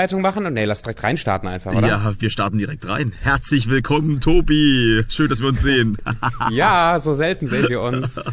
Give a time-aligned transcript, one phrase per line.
[0.00, 1.86] Einleitung machen und nee, lass direkt reinstarten einfach, oder?
[1.86, 3.12] Ja, wir starten direkt rein.
[3.20, 5.04] Herzlich willkommen, Tobi.
[5.10, 5.98] Schön, dass wir uns sehen.
[6.50, 8.18] ja, so selten sehen wir uns.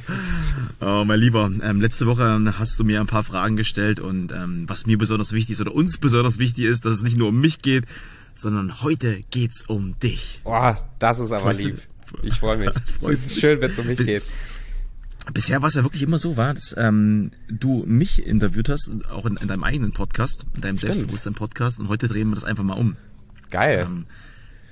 [0.79, 4.65] Oh, mein Lieber, ähm, letzte Woche hast du mir ein paar Fragen gestellt und ähm,
[4.67, 7.41] was mir besonders wichtig ist oder uns besonders wichtig ist, dass es nicht nur um
[7.41, 7.85] mich geht,
[8.35, 10.41] sondern heute geht's um dich.
[10.43, 11.81] Boah, das ist aber Freust lieb.
[12.21, 12.69] Ich freue mich.
[13.09, 14.21] es ist schön, wenn es um mich geht.
[15.33, 19.25] Bisher war es ja wirklich immer so, war, dass ähm, du mich interviewt hast, auch
[19.25, 22.77] in, in deinem eigenen Podcast, in deinem Selbstbewusstsein-Podcast und heute drehen wir das einfach mal
[22.77, 22.95] um.
[23.49, 23.87] Geil.
[23.89, 24.05] Ähm,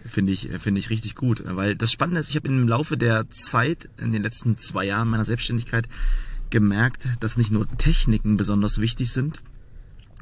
[0.06, 1.44] finde ich, finde ich richtig gut.
[1.46, 5.10] Weil das Spannende ist, ich habe im Laufe der Zeit, in den letzten zwei Jahren
[5.10, 5.88] meiner Selbstständigkeit,
[6.50, 9.42] gemerkt, dass nicht nur Techniken besonders wichtig sind,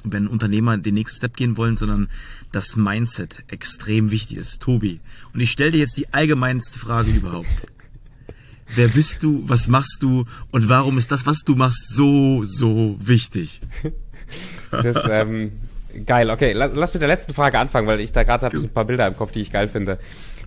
[0.04, 2.10] wenn Unternehmer den nächsten Step gehen wollen, sondern
[2.52, 4.62] das Mindset extrem wichtig ist.
[4.62, 5.00] Tobi.
[5.34, 7.48] Und ich stelle dir jetzt die allgemeinste Frage überhaupt.
[8.76, 9.44] Wer bist du?
[9.48, 10.26] Was machst du?
[10.52, 13.62] Und warum ist das, was du machst, so, so wichtig?
[14.72, 15.52] Das, ähm,
[16.06, 16.30] geil.
[16.30, 18.86] Okay, lass, lass mit der letzten Frage anfangen, weil ich da gerade habe ein paar
[18.86, 20.00] Bilder im Kopf, die ich geil finde.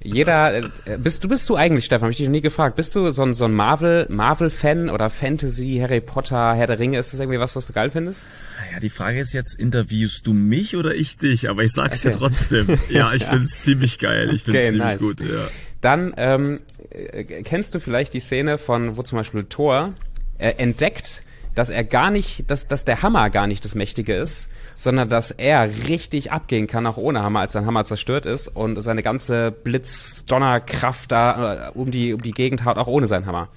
[0.07, 2.95] Jeder, äh, bist du bist du eigentlich, Stefan, habe ich dich noch nie gefragt, bist
[2.95, 7.12] du so ein, so ein Marvel, Marvel-Fan oder Fantasy, Harry Potter, Herr der Ringe, ist
[7.12, 8.27] das irgendwie was, was du geil findest?
[8.73, 11.49] Ja, die Frage ist jetzt, interviewst du mich oder ich dich?
[11.49, 12.12] Aber ich sag's okay.
[12.12, 12.79] dir trotzdem.
[12.89, 15.01] Ja, ich find's ziemlich geil, ich find's okay, ziemlich nice.
[15.01, 15.49] gut, ja.
[15.81, 19.93] Dann, ähm, äh, kennst du vielleicht die Szene von, wo zum Beispiel Thor
[20.39, 21.23] äh, entdeckt,
[21.57, 25.33] dass er gar nicht, dass, dass der Hammer gar nicht das Mächtige ist, sondern dass
[25.33, 29.51] er richtig abgehen kann, auch ohne Hammer, als sein Hammer zerstört ist und seine ganze
[29.51, 33.49] Blitz-Donnerkraft da äh, um die, um die Gegend haut, auch ohne seinen Hammer.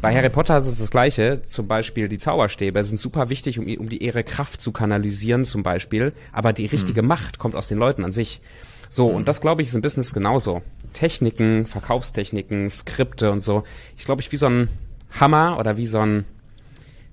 [0.00, 1.42] Bei Harry Potter ist es das Gleiche.
[1.42, 5.62] Zum Beispiel die Zauberstäbe sind super wichtig, um, um die ihre Kraft zu kanalisieren, zum
[5.62, 6.12] Beispiel.
[6.32, 7.08] Aber die richtige mhm.
[7.08, 8.40] Macht kommt aus den Leuten an sich.
[8.88, 9.16] So, mhm.
[9.16, 10.62] und das glaube ich ist im Business genauso.
[10.92, 13.64] Techniken, Verkaufstechniken, Skripte und so.
[13.96, 14.68] Ich glaube, ich wie so ein
[15.18, 16.24] Hammer oder wie so ein,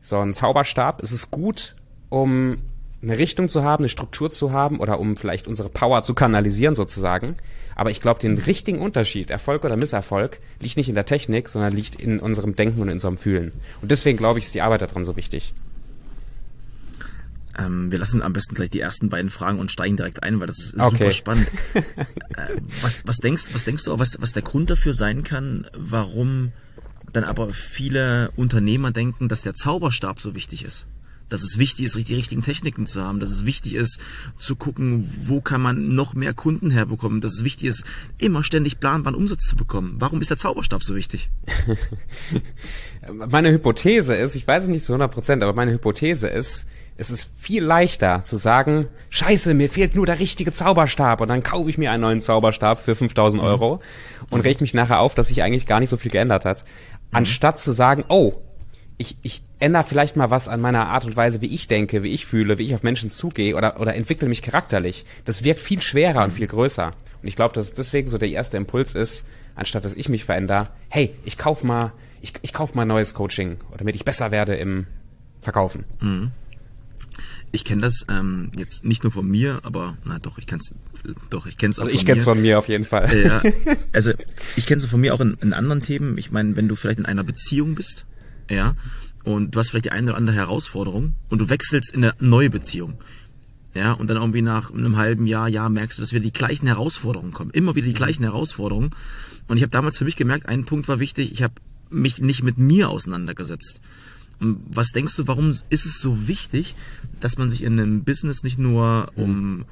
[0.01, 1.01] so ein Zauberstab.
[1.03, 1.75] Es ist gut,
[2.09, 2.57] um
[3.01, 6.75] eine Richtung zu haben, eine Struktur zu haben oder um vielleicht unsere Power zu kanalisieren
[6.75, 7.35] sozusagen.
[7.75, 11.73] Aber ich glaube, den richtigen Unterschied, Erfolg oder Misserfolg, liegt nicht in der Technik, sondern
[11.73, 13.53] liegt in unserem Denken und in unserem Fühlen.
[13.81, 15.53] Und deswegen glaube ich, ist die Arbeit daran so wichtig.
[17.57, 20.47] Ähm, wir lassen am besten gleich die ersten beiden Fragen und steigen direkt ein, weil
[20.47, 20.97] das ist okay.
[20.97, 21.47] super spannend.
[21.73, 21.81] äh,
[22.81, 26.51] was, was denkst, was denkst du, was, was der Grund dafür sein kann, warum
[27.13, 30.87] dann aber viele Unternehmer denken, dass der Zauberstab so wichtig ist?
[31.29, 33.99] Dass es wichtig ist, die richtigen Techniken zu haben, dass es wichtig ist,
[34.37, 37.85] zu gucken, wo kann man noch mehr Kunden herbekommen, dass es wichtig ist,
[38.17, 39.95] immer ständig planbaren Umsatz zu bekommen.
[39.99, 41.29] Warum ist der Zauberstab so wichtig?
[43.29, 46.67] meine Hypothese ist, ich weiß es nicht zu 100 Prozent, aber meine Hypothese ist,
[47.01, 51.41] es ist viel leichter zu sagen, scheiße, mir fehlt nur der richtige Zauberstab und dann
[51.41, 53.47] kaufe ich mir einen neuen Zauberstab für 5000 mhm.
[53.47, 54.27] Euro mhm.
[54.29, 56.63] und reg mich nachher auf, dass sich eigentlich gar nicht so viel geändert hat.
[57.11, 57.17] Mhm.
[57.17, 58.33] Anstatt zu sagen, oh,
[58.97, 62.11] ich, ich ändere vielleicht mal was an meiner Art und Weise, wie ich denke, wie
[62.11, 65.05] ich fühle, wie ich auf Menschen zugehe oder, oder entwickle mich charakterlich.
[65.25, 66.93] Das wirkt viel schwerer und viel größer.
[67.21, 70.25] Und ich glaube, dass es deswegen so der erste Impuls ist, anstatt dass ich mich
[70.25, 74.55] verändere, hey, ich kauf mal, ich, ich kauf mal neues Coaching, damit ich besser werde
[74.55, 74.87] im
[75.41, 75.85] Verkaufen.
[75.99, 76.31] Mhm
[77.51, 80.73] ich kenne das ähm, jetzt nicht nur von mir, aber na doch, ich kenn's
[81.29, 83.09] doch, ich kenn's auch also ich kenn's von mir auf jeden Fall.
[83.23, 83.41] Ja,
[83.93, 84.11] also
[84.55, 86.17] ich kenn's von mir auch in, in anderen Themen.
[86.17, 88.05] Ich meine, wenn du vielleicht in einer Beziehung bist,
[88.49, 88.75] ja,
[89.23, 92.49] und du hast vielleicht die eine oder andere Herausforderung und du wechselst in eine neue
[92.49, 92.95] Beziehung.
[93.73, 96.67] Ja, und dann irgendwie nach einem halben Jahr, Jahr merkst du, dass wieder die gleichen
[96.67, 97.51] Herausforderungen kommen.
[97.51, 98.91] Immer wieder die gleichen Herausforderungen.
[99.47, 101.53] Und ich habe damals für mich gemerkt, ein Punkt war wichtig, ich habe
[101.89, 103.81] mich nicht mit mir auseinandergesetzt.
[104.41, 106.75] Was denkst du, warum ist es so wichtig,
[107.19, 109.65] dass man sich in einem Business nicht nur um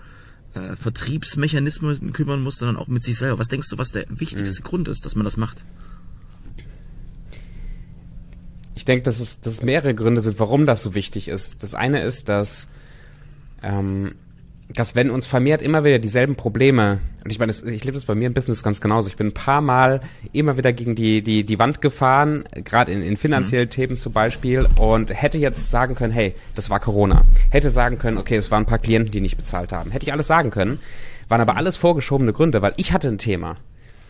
[0.53, 3.40] äh, Vertriebsmechanismen kümmern muss, sondern auch mit sich selber?
[3.40, 4.66] Was denkst du, was der wichtigste mhm.
[4.66, 5.63] Grund ist, dass man das macht?
[8.75, 11.63] Ich denke, dass es, dass es mehrere Gründe sind, warum das so wichtig ist.
[11.63, 12.68] Das eine ist, dass
[13.63, 14.13] ähm,
[14.72, 18.06] dass wenn uns vermehrt immer wieder dieselben Probleme, und ich meine, das, ich lebe das
[18.06, 21.23] bei mir im Business ganz genauso, ich bin ein paar Mal immer wieder gegen die,
[21.23, 23.72] die, die Wand gefahren, gerade in, in finanziellen mhm.
[23.72, 27.26] Themen zum Beispiel, und hätte jetzt sagen können, hey, das war Corona.
[27.49, 29.90] Hätte sagen können, okay, es waren ein paar Klienten, die nicht bezahlt haben.
[29.90, 30.79] Hätte ich alles sagen können,
[31.29, 33.58] waren aber alles vorgeschobene Gründe, weil ich hatte ein Thema.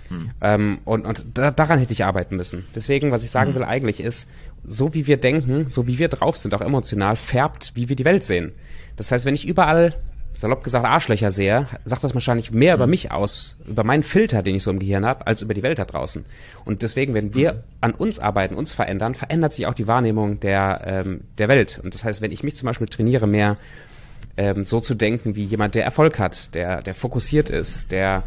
[0.09, 0.31] Mhm.
[0.41, 2.65] Ähm, und und da, daran hätte ich arbeiten müssen.
[2.75, 3.55] Deswegen, was ich sagen mhm.
[3.55, 4.27] will eigentlich ist,
[4.65, 8.03] so wie wir denken, so wie wir drauf sind, auch emotional, färbt, wie wir die
[8.05, 8.51] Welt sehen.
[8.97, 9.95] Das heißt, wenn ich überall
[10.39, 12.91] salopp gesagt Arschlöcher sehe, sagt das wahrscheinlich mehr über mhm.
[12.91, 15.79] mich aus, über meinen Filter, den ich so im Gehirn habe, als über die Welt
[15.79, 16.23] da draußen.
[16.63, 17.59] Und deswegen, wenn wir mhm.
[17.81, 21.81] an uns arbeiten, uns verändern, verändert sich auch die Wahrnehmung der, ähm, der Welt.
[21.83, 23.57] Und das heißt, wenn ich mich zum Beispiel trainiere, mehr
[24.37, 28.23] ähm, so zu denken wie jemand, der Erfolg hat, der, der fokussiert ist, der,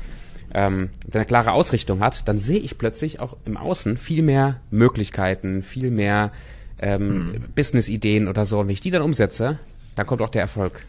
[0.53, 4.61] ähm, der eine klare Ausrichtung hat, dann sehe ich plötzlich auch im Außen viel mehr
[4.71, 6.31] Möglichkeiten, viel mehr
[6.79, 7.45] ähm, mhm.
[7.55, 8.61] Business-Ideen oder so.
[8.61, 9.59] Und wenn ich die dann umsetze,
[9.95, 10.85] dann kommt auch der Erfolg.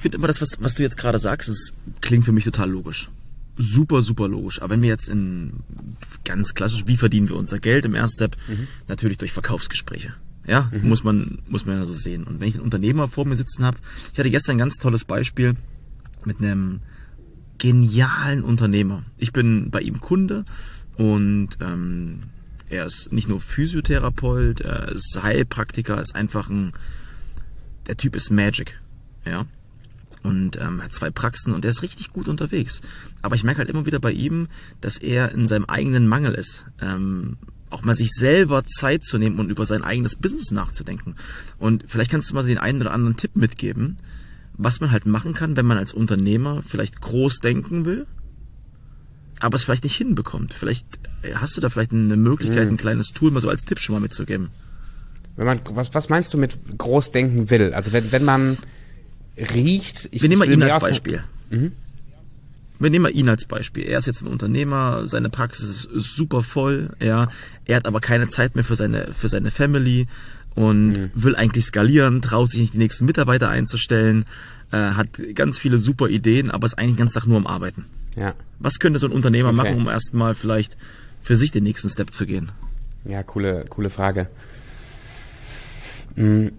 [0.00, 2.70] Ich finde immer das, was, was du jetzt gerade sagst, das klingt für mich total
[2.70, 3.10] logisch.
[3.58, 4.62] Super, super logisch.
[4.62, 5.52] Aber wenn wir jetzt in
[6.24, 8.36] ganz klassisch, wie verdienen wir unser Geld im ersten Step?
[8.48, 8.66] Mhm.
[8.88, 10.14] Natürlich durch Verkaufsgespräche.
[10.46, 10.88] Ja, mhm.
[10.88, 12.24] muss man muss man ja so sehen.
[12.24, 13.76] Und wenn ich einen Unternehmer vor mir sitzen habe,
[14.14, 15.54] ich hatte gestern ein ganz tolles Beispiel
[16.24, 16.80] mit einem
[17.58, 19.04] genialen Unternehmer.
[19.18, 20.46] Ich bin bei ihm Kunde
[20.96, 22.22] und ähm,
[22.70, 26.72] er ist nicht nur Physiotherapeut, er ist Heilpraktiker, ist einfach ein
[27.86, 28.80] der Typ ist Magic,
[29.26, 29.44] ja
[30.22, 32.80] und ähm, hat zwei Praxen und er ist richtig gut unterwegs.
[33.22, 34.48] Aber ich merke halt immer wieder bei ihm,
[34.80, 36.66] dass er in seinem eigenen Mangel ist.
[36.80, 37.36] Ähm,
[37.70, 41.14] auch mal sich selber Zeit zu nehmen und über sein eigenes Business nachzudenken.
[41.58, 43.96] Und vielleicht kannst du mal den einen oder anderen Tipp mitgeben,
[44.54, 48.06] was man halt machen kann, wenn man als Unternehmer vielleicht groß denken will,
[49.38, 50.52] aber es vielleicht nicht hinbekommt.
[50.52, 50.86] Vielleicht
[51.22, 52.74] äh, hast du da vielleicht eine Möglichkeit, hm.
[52.74, 54.50] ein kleines Tool mal so als Tipp schon mal mitzugeben.
[55.36, 57.72] Wenn man, was, was meinst du mit groß denken will?
[57.72, 58.58] Also wenn, wenn man
[59.54, 60.08] riecht.
[60.10, 61.22] Ich, Wir nehmen mal ihn als Beispiel.
[61.50, 61.72] Mhm.
[62.78, 63.84] Wir nehmen mal ihn als Beispiel.
[63.84, 67.28] Er ist jetzt ein Unternehmer, seine Praxis ist, super voll, ja.
[67.66, 70.06] Er hat aber keine Zeit mehr für seine, für seine Family
[70.54, 71.10] und mhm.
[71.14, 74.24] will eigentlich skalieren, traut sich nicht die nächsten Mitarbeiter einzustellen,
[74.72, 77.84] äh, hat ganz viele super Ideen, aber ist eigentlich ganz Tag nur am Arbeiten.
[78.16, 78.34] Ja.
[78.58, 79.56] Was könnte so ein Unternehmer okay.
[79.56, 80.76] machen, um erstmal vielleicht
[81.20, 82.50] für sich den nächsten Step zu gehen?
[83.04, 84.28] Ja, coole, coole Frage.
[86.16, 86.52] Mhm.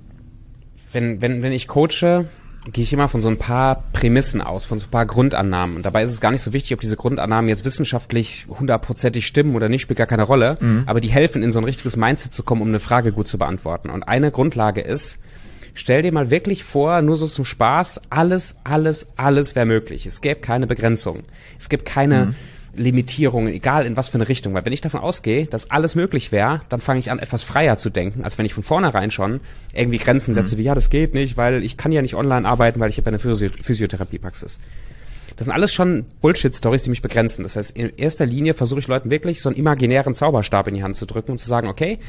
[0.92, 2.28] Wenn, wenn, wenn ich coache,
[2.66, 5.76] gehe ich immer von so ein paar Prämissen aus, von so ein paar Grundannahmen.
[5.76, 9.56] Und dabei ist es gar nicht so wichtig, ob diese Grundannahmen jetzt wissenschaftlich hundertprozentig stimmen
[9.56, 10.58] oder nicht, spielt gar keine Rolle.
[10.60, 10.84] Mhm.
[10.86, 13.40] Aber die helfen, in so ein richtiges Mindset zu kommen, um eine Frage gut zu
[13.40, 13.90] beantworten.
[13.90, 15.18] Und eine Grundlage ist,
[15.74, 20.06] stell dir mal wirklich vor, nur so zum Spaß, alles, alles, alles wäre möglich.
[20.06, 21.24] Es gäbe keine Begrenzung.
[21.58, 22.28] Es gibt keine...
[22.28, 22.36] Mhm
[22.76, 24.54] Limitierungen, egal in was für eine Richtung.
[24.54, 27.78] Weil wenn ich davon ausgehe, dass alles möglich wäre, dann fange ich an, etwas freier
[27.78, 29.42] zu denken, als wenn ich von vornherein schon
[29.74, 30.60] irgendwie Grenzen setze, mhm.
[30.60, 33.08] wie ja, das geht nicht, weil ich kann ja nicht online arbeiten, weil ich habe
[33.08, 34.60] eine Physio Physiotherapiepraxis.
[35.36, 37.44] Das sind alles schon Bullshit-Stories, die mich begrenzen.
[37.44, 40.84] Das heißt, in erster Linie versuche ich Leuten wirklich so einen imaginären Zauberstab in die
[40.84, 42.00] Hand zu drücken und zu sagen, okay,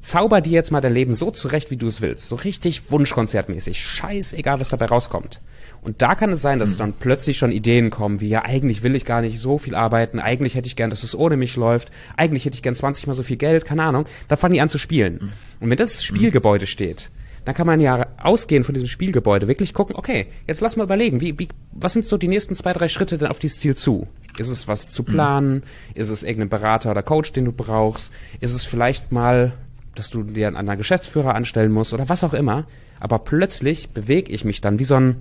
[0.00, 2.26] zauber dir jetzt mal dein Leben so zurecht, wie du es willst.
[2.26, 3.80] So richtig Wunschkonzertmäßig.
[3.80, 5.40] Scheißegal, was dabei rauskommt.
[5.84, 6.78] Und da kann es sein, dass mhm.
[6.78, 10.18] dann plötzlich schon Ideen kommen, wie ja, eigentlich will ich gar nicht so viel arbeiten,
[10.18, 13.14] eigentlich hätte ich gern, dass es ohne mich läuft, eigentlich hätte ich gern 20 mal
[13.14, 14.06] so viel Geld, keine Ahnung.
[14.28, 15.14] Da fangen die an zu spielen.
[15.20, 15.30] Mhm.
[15.60, 17.10] Und wenn das Spielgebäude steht,
[17.44, 21.20] dann kann man ja ausgehen von diesem Spielgebäude, wirklich gucken, okay, jetzt lass mal überlegen,
[21.20, 24.08] wie, wie, was sind so die nächsten zwei, drei Schritte denn auf dieses Ziel zu?
[24.38, 25.56] Ist es was zu planen?
[25.56, 25.62] Mhm.
[25.94, 28.12] Ist es irgendein Berater oder Coach, den du brauchst?
[28.40, 29.52] Ist es vielleicht mal,
[29.94, 32.66] dass du dir einen anderen Geschäftsführer anstellen musst oder was auch immer?
[33.00, 35.16] Aber plötzlich bewege ich mich dann wie so ein,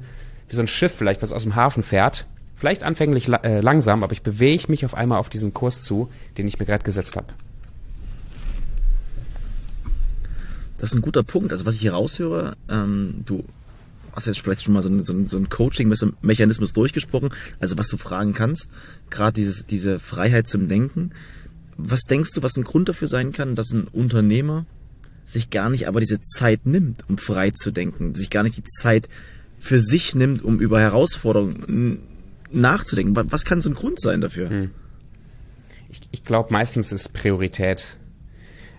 [0.50, 2.26] wie so ein Schiff vielleicht, was aus dem Hafen fährt.
[2.56, 6.10] Vielleicht anfänglich la äh, langsam, aber ich bewege mich auf einmal auf diesen Kurs zu,
[6.38, 7.28] den ich mir gerade gesetzt habe.
[10.78, 11.52] Das ist ein guter Punkt.
[11.52, 13.44] Also was ich hier raushöre, ähm, du
[14.14, 17.30] hast jetzt vielleicht schon mal so einen, so einen, so einen Coaching-Mechanismus durchgesprochen,
[17.60, 18.70] also was du fragen kannst,
[19.10, 21.12] gerade diese Freiheit zum Denken.
[21.78, 24.66] Was denkst du, was ein Grund dafür sein kann, dass ein Unternehmer
[25.26, 28.64] sich gar nicht aber diese Zeit nimmt, um frei zu denken, sich gar nicht die
[28.64, 29.10] Zeit
[29.64, 32.00] für sich nimmt, um über Herausforderungen
[32.52, 33.16] nachzudenken.
[33.32, 34.50] Was kann so ein Grund sein dafür?
[34.50, 34.72] Hm.
[35.90, 37.96] Ich, ich glaube, meistens ist Priorität.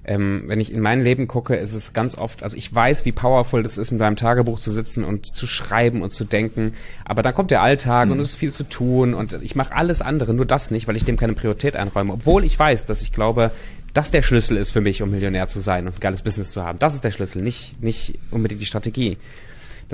[0.05, 3.13] Ähm, wenn ich in mein Leben gucke, ist es ganz oft, also ich weiß, wie
[3.13, 6.75] powerful das ist, mit meinem Tagebuch zu sitzen und zu schreiben und zu denken,
[7.07, 8.13] aber dann kommt der Alltag mhm.
[8.13, 10.97] und es ist viel zu tun und ich mache alles andere, nur das nicht, weil
[10.97, 13.53] ich dem keine Priorität einräume, obwohl ich weiß, dass ich glaube,
[13.95, 16.63] dass der Schlüssel ist für mich, um Millionär zu sein und ein geiles Business zu
[16.63, 16.79] haben.
[16.79, 19.17] Das ist der Schlüssel, nicht, nicht unbedingt die Strategie.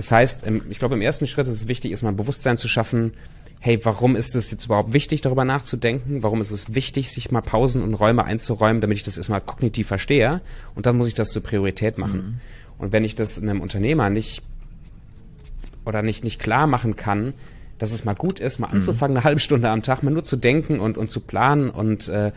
[0.01, 3.13] Das heißt, ich glaube, im ersten Schritt ist es wichtig, ist mal Bewusstsein zu schaffen,
[3.59, 6.23] hey, warum ist es jetzt überhaupt wichtig, darüber nachzudenken?
[6.23, 9.89] Warum ist es wichtig, sich mal Pausen und Räume einzuräumen, damit ich das erstmal kognitiv
[9.89, 10.41] verstehe?
[10.75, 12.17] Und dann muss ich das zur Priorität machen.
[12.17, 12.39] Mhm.
[12.79, 14.43] Und wenn ich das einem Unternehmer nicht
[15.85, 17.35] oder nicht, nicht klar machen kann,
[17.77, 18.77] dass es mal gut ist, mal mhm.
[18.77, 22.09] anzufangen, eine halbe Stunde am Tag mal nur zu denken und, und zu planen und
[22.09, 22.33] äh,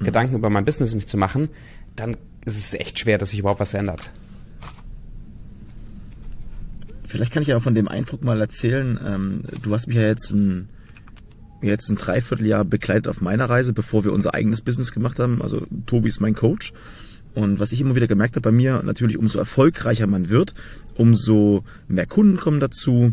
[0.00, 0.04] mhm.
[0.04, 1.48] Gedanken über mein Business nicht zu machen,
[1.96, 4.12] dann ist es echt schwer, dass sich überhaupt was ändert.
[7.06, 8.98] Vielleicht kann ich ja von dem Eindruck mal erzählen.
[9.04, 10.68] Ähm, du hast mich ja jetzt ein,
[11.62, 15.40] jetzt ein Dreivierteljahr begleitet auf meiner Reise, bevor wir unser eigenes Business gemacht haben.
[15.40, 16.72] Also Tobi ist mein Coach.
[17.34, 20.54] Und was ich immer wieder gemerkt habe bei mir, natürlich umso erfolgreicher man wird,
[20.96, 23.12] umso mehr Kunden kommen dazu.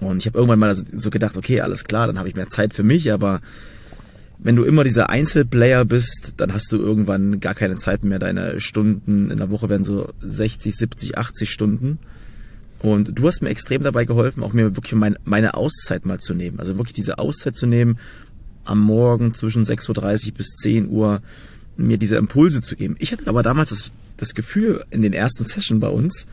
[0.00, 2.72] Und ich habe irgendwann mal so gedacht, okay, alles klar, dann habe ich mehr Zeit
[2.72, 3.40] für mich, aber
[4.38, 8.18] wenn du immer dieser Einzelplayer bist, dann hast du irgendwann gar keine Zeit mehr.
[8.18, 11.98] Deine Stunden in der Woche werden so 60, 70, 80 Stunden.
[12.80, 16.34] Und du hast mir extrem dabei geholfen, auch mir wirklich mein, meine Auszeit mal zu
[16.34, 16.60] nehmen.
[16.60, 17.98] Also wirklich diese Auszeit zu nehmen,
[18.64, 21.20] am Morgen zwischen 6.30 Uhr bis 10 Uhr
[21.76, 22.96] mir diese Impulse zu geben.
[22.98, 26.26] Ich hatte aber damals das, das Gefühl in den ersten Sessions bei uns,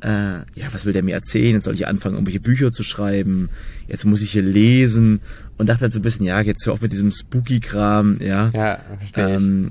[0.00, 1.54] äh, ja, was will der mir erzählen?
[1.54, 3.48] Jetzt soll ich anfangen, irgendwelche Bücher zu schreiben.
[3.88, 5.20] Jetzt muss ich hier lesen.
[5.56, 8.50] Und dachte halt so ein bisschen, ja, jetzt hör auf mit diesem Spooky-Kram, ja.
[8.50, 9.70] Ja, verstehe Ähm,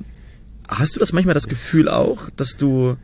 [0.67, 2.97] hast du das manchmal das Gefühl auch, dass du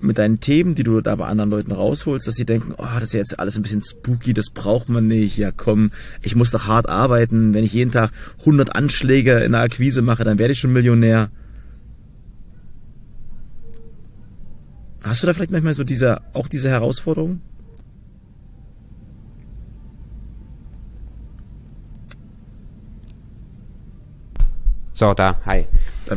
[0.00, 3.04] mit deinen Themen, die du da bei anderen Leuten rausholst, dass sie denken, oh, das
[3.04, 5.36] ist ja jetzt alles ein bisschen spooky, das braucht man nicht.
[5.36, 5.90] Ja, komm,
[6.22, 7.54] ich muss doch hart arbeiten.
[7.54, 11.30] Wenn ich jeden Tag 100 Anschläge in der Akquise mache, dann werde ich schon Millionär.
[15.02, 17.40] Hast du da vielleicht manchmal so diese, auch diese Herausforderung?
[24.92, 25.66] So, da, hi.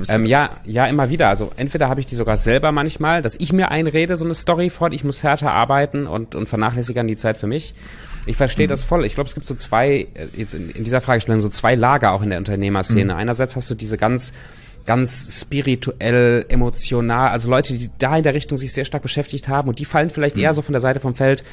[0.09, 1.29] Ähm, ja, ja, immer wieder.
[1.29, 4.69] Also entweder habe ich die sogar selber manchmal, dass ich mir einrede, so eine Story
[4.69, 7.73] von, ich muss härter arbeiten und, und vernachlässige dann die Zeit für mich.
[8.25, 9.05] Ich verstehe das voll.
[9.05, 12.13] Ich glaube, es gibt so zwei, äh, jetzt in, in dieser Fragestellung, so zwei Lager
[12.13, 13.15] auch in der Unternehmerszene.
[13.15, 14.33] Einerseits hast du diese ganz
[14.85, 19.69] ganz spirituell, emotional, also Leute, die da in der Richtung sich sehr stark beschäftigt haben
[19.69, 21.43] und die fallen vielleicht eher so von der Seite vom Feld,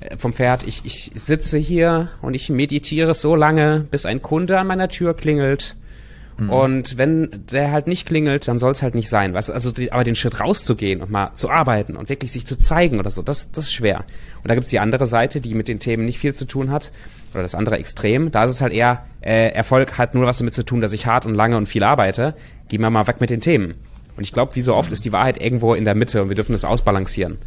[0.00, 0.66] äh, vom Pferd.
[0.66, 5.14] Ich, ich sitze hier und ich meditiere so lange, bis ein Kunde an meiner Tür
[5.14, 5.76] klingelt.
[6.50, 9.34] Und wenn der halt nicht klingelt, dann soll es halt nicht sein.
[9.34, 9.50] Weißt?
[9.50, 12.98] Also die, aber den Schritt rauszugehen und mal zu arbeiten und wirklich sich zu zeigen
[12.98, 14.04] oder so, das, das ist schwer.
[14.42, 16.90] Und da gibt's die andere Seite, die mit den Themen nicht viel zu tun hat,
[17.32, 18.30] oder das andere Extrem.
[18.30, 21.06] Da ist es halt eher, äh, Erfolg hat nur was damit zu tun, dass ich
[21.06, 22.34] hart und lange und viel arbeite.
[22.68, 23.74] Gehen wir mal weg mit den Themen.
[24.16, 26.36] Und ich glaube, wie so oft ist die Wahrheit irgendwo in der Mitte und wir
[26.36, 27.38] dürfen das ausbalancieren.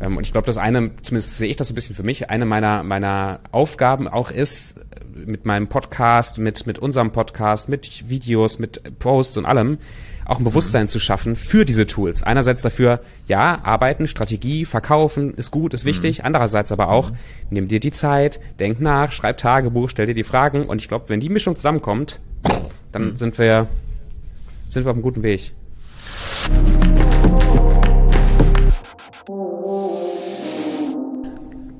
[0.00, 2.30] Ähm, und ich glaube, das eine, zumindest sehe ich das so ein bisschen für mich,
[2.30, 4.82] eine meiner, meiner Aufgaben auch ist, äh,
[5.26, 9.78] mit meinem Podcast, mit, mit unserem Podcast, mit Videos, mit Posts und allem,
[10.28, 12.22] auch ein Bewusstsein zu schaffen für diese Tools.
[12.22, 16.24] Einerseits dafür, ja, arbeiten, Strategie, verkaufen ist gut, ist wichtig.
[16.24, 17.12] Andererseits aber auch,
[17.48, 20.66] nimm dir die Zeit, denk nach, schreib Tagebuch, stell dir die Fragen.
[20.66, 22.20] Und ich glaube, wenn die Mischung zusammenkommt,
[22.92, 23.68] dann sind wir,
[24.68, 25.52] sind wir auf einem guten Weg.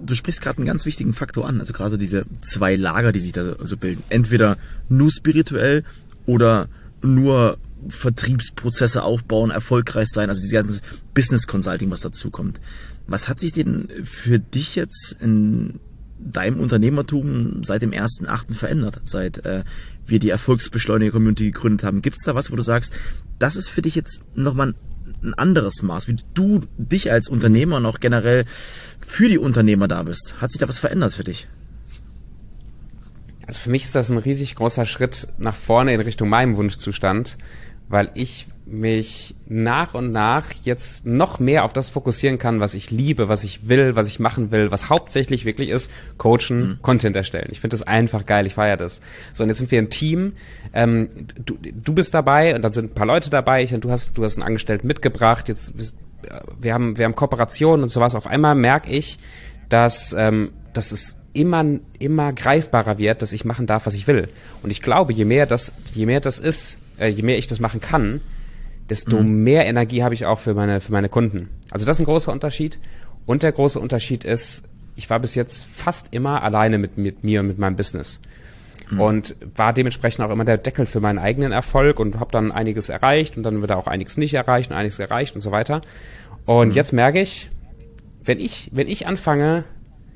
[0.09, 3.33] Du sprichst gerade einen ganz wichtigen Faktor an, also gerade diese zwei Lager, die sich
[3.33, 4.03] da so bilden.
[4.09, 4.57] Entweder
[4.89, 5.85] nur spirituell
[6.27, 6.69] oder
[7.03, 10.81] nur Vertriebsprozesse aufbauen, erfolgreich sein, also dieses ganze
[11.15, 12.61] Business Consulting, was dazu kommt.
[13.07, 15.79] Was hat sich denn für dich jetzt in
[16.19, 18.53] deinem Unternehmertum seit dem 1.8.
[18.53, 19.63] verändert, seit äh,
[20.07, 22.03] wir die Erfolgsbeschleuniger-Community gegründet haben?
[22.03, 22.93] Gibt es da was, wo du sagst,
[23.39, 24.75] das ist für dich jetzt nochmal ein,
[25.23, 28.45] ein anderes Maß, wie du dich als Unternehmer und auch generell
[29.05, 30.35] für die Unternehmer da bist?
[30.41, 31.49] Hat sich da was verändert für dich?
[33.47, 37.39] Also für mich ist das ein riesig großer Schritt nach vorne in Richtung meinem Wunschzustand,
[37.89, 42.91] weil ich mich nach und nach jetzt noch mehr auf das fokussieren kann, was ich
[42.91, 46.83] liebe, was ich will, was ich machen will, was hauptsächlich wirklich ist, coachen, Mhm.
[46.83, 47.49] Content erstellen.
[47.51, 49.01] Ich finde das einfach geil, ich feiere das.
[49.33, 50.35] So, und jetzt sind wir ein Team,
[50.73, 51.09] ähm,
[51.45, 54.17] du, du bist dabei und dann sind ein paar Leute dabei, ich, und du hast,
[54.19, 58.15] du hast einen Angestellten mitgebracht, jetzt bist, äh, wir haben, wir haben Kooperationen und sowas.
[58.15, 59.19] Auf einmal merke ich,
[59.69, 61.65] dass, ähm, dass es immer,
[61.99, 64.29] immer greifbarer wird, dass ich machen darf, was ich will.
[64.63, 67.61] Und ich glaube, je mehr das, je mehr das ist, äh, je mehr ich das
[67.61, 68.21] machen kann,
[68.91, 71.49] desto mehr Energie habe ich auch für meine, für meine Kunden.
[71.71, 72.79] Also das ist ein großer Unterschied.
[73.27, 74.63] Und der große Unterschied ist,
[74.97, 78.21] ich war bis jetzt fast immer alleine mit, mit mir und mit meinem Business.
[78.97, 82.89] Und war dementsprechend auch immer der Deckel für meinen eigenen Erfolg und habe dann einiges
[82.89, 85.83] erreicht und dann wieder auch einiges nicht erreicht und einiges erreicht und so weiter.
[86.47, 87.51] Und jetzt merke ich,
[88.25, 89.65] wenn ich, wenn ich anfange,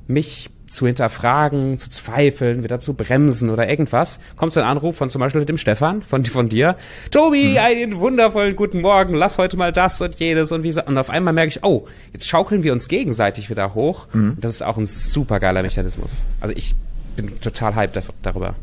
[0.07, 5.09] mich zu hinterfragen, zu zweifeln, wieder zu bremsen oder irgendwas, kommt so ein Anruf von
[5.09, 6.75] zum Beispiel dem Stefan, von, von dir.
[7.11, 10.83] Tobi, einen wundervollen guten Morgen, lass heute mal das und jenes und wie so.
[10.83, 14.07] Und auf einmal merke ich, oh, jetzt schaukeln wir uns gegenseitig wieder hoch.
[14.13, 16.23] Und das ist auch ein super geiler Mechanismus.
[16.41, 16.73] Also ich
[17.15, 18.55] bin total hyped dar- darüber.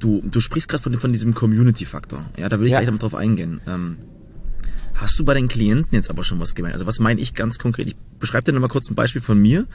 [0.00, 2.24] Du, du sprichst gerade von, von diesem Community-Faktor.
[2.36, 2.80] Ja, da will ich Ja.
[2.80, 3.60] gleich noch drauf eingehen.
[3.66, 3.96] Ähm,
[4.98, 6.74] hast du bei den Klienten jetzt aber schon was gemerkt?
[6.74, 7.88] Also was meine ich ganz konkret?
[7.88, 9.66] Ich beschreibe dir nochmal kurz ein Beispiel von mir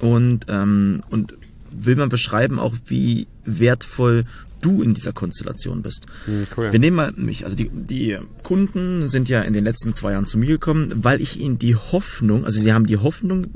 [0.00, 1.34] und, ähm, und
[1.70, 4.24] will mal beschreiben auch, wie wertvoll
[4.60, 6.06] du in dieser Konstellation bist.
[6.56, 6.72] cool.
[6.72, 7.44] Wir nehmen mal mich.
[7.44, 11.20] Also die, die Kunden sind ja in den letzten zwei Jahren zu mir gekommen, weil
[11.20, 13.48] ich ihnen die Hoffnung, also sie haben die Hoffnung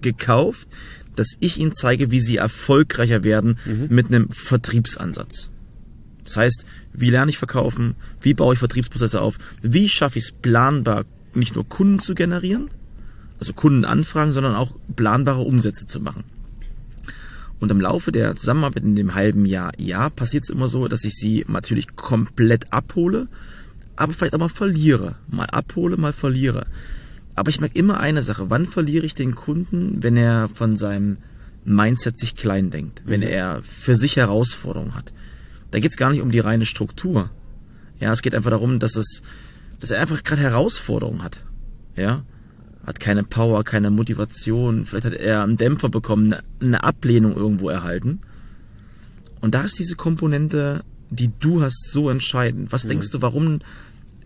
[0.00, 0.68] gekauft,
[1.16, 5.50] dass ich ihnen zeige, wie sie erfolgreicher werden mit einem Vertriebsansatz.
[6.28, 10.32] Das heißt, wie lerne ich verkaufen, wie baue ich Vertriebsprozesse auf, wie schaffe ich es
[10.32, 12.68] planbar, nicht nur Kunden zu generieren,
[13.40, 16.24] also Kundenanfragen, sondern auch planbare Umsätze zu machen.
[17.60, 21.04] Und im Laufe der Zusammenarbeit in dem halben Jahr, ja, passiert es immer so, dass
[21.04, 23.28] ich sie natürlich komplett abhole,
[23.96, 25.14] aber vielleicht auch mal verliere.
[25.28, 26.66] Mal abhole, mal verliere.
[27.36, 31.16] Aber ich merke immer eine Sache, wann verliere ich den Kunden, wenn er von seinem
[31.64, 35.12] Mindset sich klein denkt, wenn er für sich Herausforderungen hat.
[35.70, 37.30] Da geht es gar nicht um die reine Struktur.
[38.00, 39.22] Ja, es geht einfach darum, dass es,
[39.80, 41.42] dass er einfach gerade Herausforderungen hat.
[41.96, 42.24] Ja.
[42.86, 48.20] hat keine Power, keine Motivation, vielleicht hat er einen Dämpfer bekommen, eine Ablehnung irgendwo erhalten.
[49.40, 52.72] Und da ist diese Komponente, die du hast, so entscheidend.
[52.72, 52.90] Was mhm.
[52.90, 53.60] denkst du, warum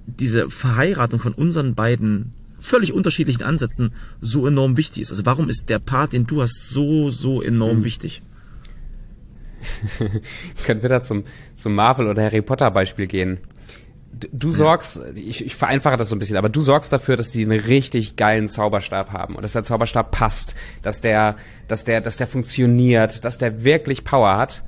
[0.07, 5.11] diese Verheiratung von unseren beiden völlig unterschiedlichen Ansätzen so enorm wichtig ist?
[5.11, 7.85] Also warum ist der Part, den du hast, so, so enorm mhm.
[7.85, 8.23] wichtig?
[10.65, 11.25] Können wir da zum,
[11.57, 13.41] zum Marvel- oder Harry Potter-Beispiel gehen?
[14.31, 17.43] du sorgst, ich, ich vereinfache das so ein bisschen, aber du sorgst dafür, dass die
[17.43, 21.37] einen richtig geilen Zauberstab haben und dass der Zauberstab passt, dass der,
[21.69, 24.63] dass der, dass der funktioniert, dass der wirklich Power hat.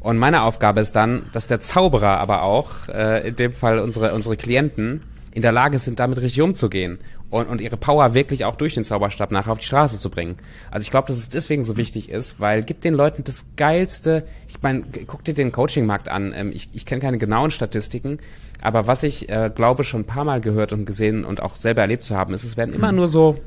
[0.00, 4.14] Und meine Aufgabe ist dann, dass der Zauberer aber auch, äh, in dem Fall unsere,
[4.14, 6.98] unsere Klienten, in der Lage sind, damit richtig umzugehen
[7.30, 10.36] und, und ihre Power wirklich auch durch den Zauberstab nachher auf die Straße zu bringen.
[10.70, 14.24] Also ich glaube, dass es deswegen so wichtig ist, weil gibt den Leuten das geilste,
[14.48, 16.32] ich meine, guck dir den Coaching-Markt an.
[16.34, 18.18] Ähm, ich ich kenne keine genauen Statistiken,
[18.60, 21.82] aber was ich äh, glaube schon ein paar Mal gehört und gesehen und auch selber
[21.82, 22.98] erlebt zu haben, ist, es werden immer mhm.
[22.98, 23.38] nur so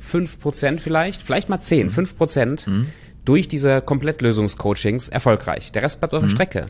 [0.00, 1.90] fünf Prozent vielleicht, vielleicht mal zehn, mhm.
[1.90, 2.88] fünf Prozent mhm.
[3.24, 5.72] durch diese Komplettlösungscoachings erfolgreich.
[5.72, 6.32] Der Rest bleibt auf der mhm.
[6.34, 6.66] Strecke,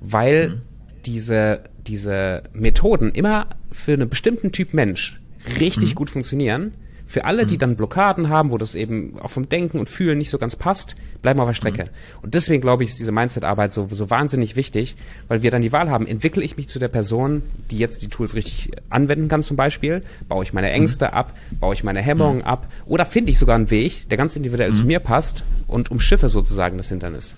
[0.00, 0.60] weil.
[1.06, 5.20] Diese diese Methoden immer für einen bestimmten Typ Mensch
[5.58, 5.94] richtig mhm.
[5.94, 6.74] gut funktionieren.
[7.06, 7.60] Für alle, die mhm.
[7.60, 10.94] dann Blockaden haben, wo das eben auch vom Denken und Fühlen nicht so ganz passt,
[11.22, 11.84] bleiben auf der Strecke.
[11.84, 11.88] Mhm.
[12.20, 14.94] Und deswegen glaube ich, ist diese Mindset-Arbeit so, so wahnsinnig wichtig,
[15.26, 18.08] weil wir dann die Wahl haben, entwickle ich mich zu der Person, die jetzt die
[18.08, 21.14] Tools richtig anwenden kann zum Beispiel, baue ich meine Ängste mhm.
[21.14, 22.44] ab, baue ich meine Hemmungen mhm.
[22.44, 24.88] ab oder finde ich sogar einen Weg, der ganz individuell zu mhm.
[24.88, 27.36] mir passt und umschiffe sozusagen das Hindernis.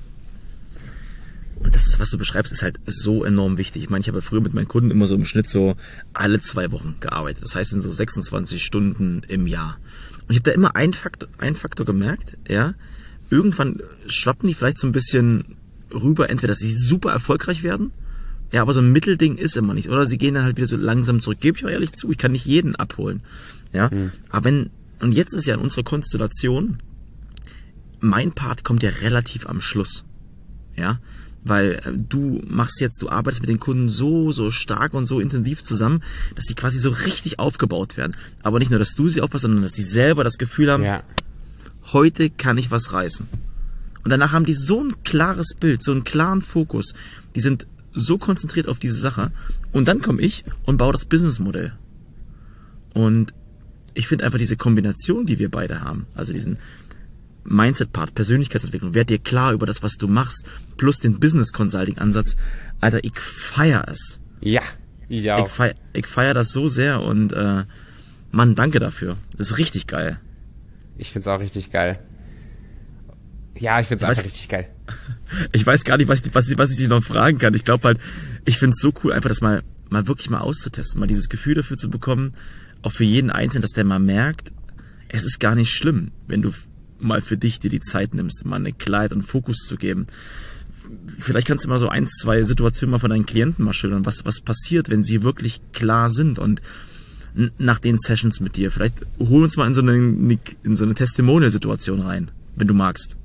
[1.62, 3.82] Und das ist, was du beschreibst, ist halt so enorm wichtig.
[3.82, 5.76] Ich meine, ich habe früher mit meinen Kunden immer so im Schnitt so
[6.14, 7.44] alle zwei Wochen gearbeitet.
[7.44, 9.78] Das heißt, in so 26 Stunden im Jahr.
[10.22, 12.74] Und ich habe da immer einen Faktor, einen Faktor gemerkt, ja.
[13.28, 15.56] Irgendwann schwappen die vielleicht so ein bisschen
[15.92, 17.92] rüber, entweder dass sie super erfolgreich werden,
[18.52, 19.88] ja, aber so ein Mittelding ist immer nicht.
[19.88, 21.38] Oder sie gehen dann halt wieder so langsam zurück.
[21.40, 23.22] Gebe ich auch ehrlich zu, ich kann nicht jeden abholen.
[23.72, 23.90] Ja.
[23.90, 24.10] Mhm.
[24.28, 26.78] Aber wenn, und jetzt ist ja in unserer Konstellation,
[28.00, 30.04] mein Part kommt ja relativ am Schluss.
[30.74, 30.98] Ja
[31.44, 35.20] weil äh, du machst jetzt, du arbeitest mit den Kunden so, so stark und so
[35.20, 36.02] intensiv zusammen,
[36.34, 38.16] dass sie quasi so richtig aufgebaut werden.
[38.42, 41.02] Aber nicht nur, dass du sie aufpasst, sondern dass sie selber das Gefühl haben, ja.
[41.92, 43.26] heute kann ich was reißen.
[44.02, 46.94] Und danach haben die so ein klares Bild, so einen klaren Fokus.
[47.34, 49.30] Die sind so konzentriert auf diese Sache.
[49.72, 51.72] Und dann komme ich und baue das Businessmodell.
[52.94, 53.34] Und
[53.94, 56.58] ich finde einfach diese Kombination, die wir beide haben, also diesen
[57.44, 62.36] Mindset-Part, Persönlichkeitsentwicklung, werd dir klar über das, was du machst, plus den Business-Consulting-Ansatz.
[62.80, 64.20] Alter, ich feier es.
[64.40, 64.62] Ja,
[65.08, 65.46] ich auch.
[65.46, 67.64] Ich feier, ich feier das so sehr und äh,
[68.30, 69.16] Mann, danke dafür.
[69.36, 70.20] Das ist richtig geil.
[70.96, 71.98] Ich find's auch richtig geil.
[73.58, 74.68] Ja, ich find's ich einfach weiß, richtig geil.
[75.52, 77.54] Ich weiß gar nicht, was ich, was was ich dich noch fragen kann.
[77.54, 78.00] Ich glaube halt,
[78.44, 81.76] ich find's so cool, einfach das mal, mal wirklich mal auszutesten, mal dieses Gefühl dafür
[81.76, 82.34] zu bekommen,
[82.82, 84.50] auch für jeden Einzelnen, dass der mal merkt,
[85.08, 86.52] es ist gar nicht schlimm, wenn du
[87.00, 90.06] mal für dich dir die Zeit nimmst, mal eine Klarheit und Fokus zu geben.
[91.18, 94.24] Vielleicht kannst du mal so ein, zwei Situationen mal von deinen Klienten mal schildern, was,
[94.24, 96.60] was passiert, wenn sie wirklich klar sind und
[97.58, 98.70] nach den Sessions mit dir.
[98.70, 103.16] Vielleicht hol uns mal in so eine, in so eine Testimonial-Situation rein, wenn du magst.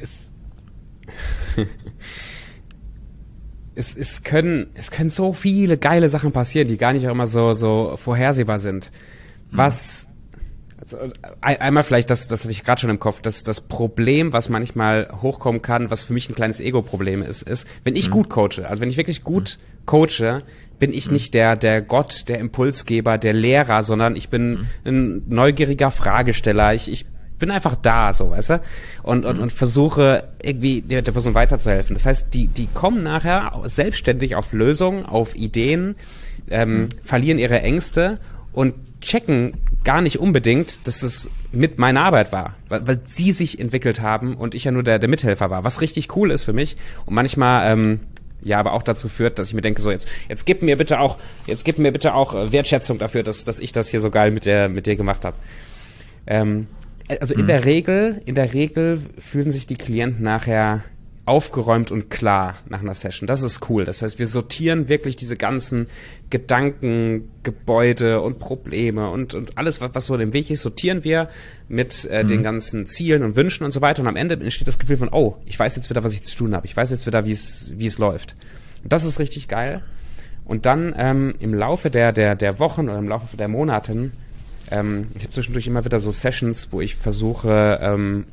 [0.00, 0.32] es,
[3.80, 7.54] es können, es können so viele geile Sachen passieren, die gar nicht auch immer so,
[7.54, 8.90] so vorhersehbar sind.
[9.52, 10.06] Was,
[10.80, 10.98] also,
[11.40, 15.08] einmal vielleicht, das, das hatte ich gerade schon im Kopf, das, das Problem, was manchmal
[15.22, 18.12] hochkommen kann, was für mich ein kleines Ego-Problem ist, ist, wenn ich mhm.
[18.12, 19.86] gut coache, also wenn ich wirklich gut mhm.
[19.86, 20.42] coache,
[20.78, 21.14] bin ich mhm.
[21.14, 24.66] nicht der, der Gott, der Impulsgeber, der Lehrer, sondern ich bin mhm.
[24.84, 26.74] ein neugieriger Fragesteller.
[26.74, 27.06] Ich, ich
[27.40, 28.60] bin einfach da, so, weißt du?
[29.02, 29.42] Und, und, mhm.
[29.42, 31.94] und versuche irgendwie der, der Person weiterzuhelfen.
[31.94, 35.96] Das heißt, die, die kommen nachher selbstständig auf Lösungen, auf Ideen,
[36.48, 36.88] ähm, mhm.
[37.02, 38.18] verlieren ihre Ängste
[38.52, 43.58] und checken gar nicht unbedingt, dass das mit meiner Arbeit war, weil, weil sie sich
[43.58, 46.52] entwickelt haben und ich ja nur der, der Mithelfer war, was richtig cool ist für
[46.52, 46.76] mich
[47.06, 48.00] und manchmal ähm,
[48.42, 51.00] ja aber auch dazu führt, dass ich mir denke, so jetzt jetzt gib mir bitte
[51.00, 54.10] auch jetzt gib mir bitte auch äh, Wertschätzung dafür, dass dass ich das hier so
[54.10, 55.36] geil mit der mit dir gemacht habe.
[56.26, 56.66] Ähm,
[57.18, 57.46] also in mhm.
[57.46, 60.84] der Regel, in der Regel fühlen sich die Klienten nachher
[61.30, 63.26] aufgeräumt und klar nach einer Session.
[63.26, 63.84] Das ist cool.
[63.84, 65.86] Das heißt, wir sortieren wirklich diese ganzen
[66.28, 71.28] Gedanken, Gebäude und Probleme und, und alles, was, was so im Weg ist, sortieren wir
[71.68, 72.28] mit äh, mhm.
[72.28, 74.02] den ganzen Zielen und Wünschen und so weiter.
[74.02, 76.36] Und am Ende entsteht das Gefühl von, oh, ich weiß jetzt wieder, was ich zu
[76.36, 76.66] tun habe.
[76.66, 78.34] Ich weiß jetzt wieder, wie es wie es läuft.
[78.82, 79.82] Und das ist richtig geil.
[80.44, 84.12] Und dann ähm, im Laufe der, der, der Wochen oder im Laufe der Monaten
[84.70, 88.24] ähm, ich habe zwischendurch immer wieder so Sessions, wo ich versuche, ähm,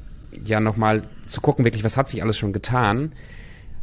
[0.45, 3.13] ja nochmal zu gucken, wirklich, was hat sich alles schon getan.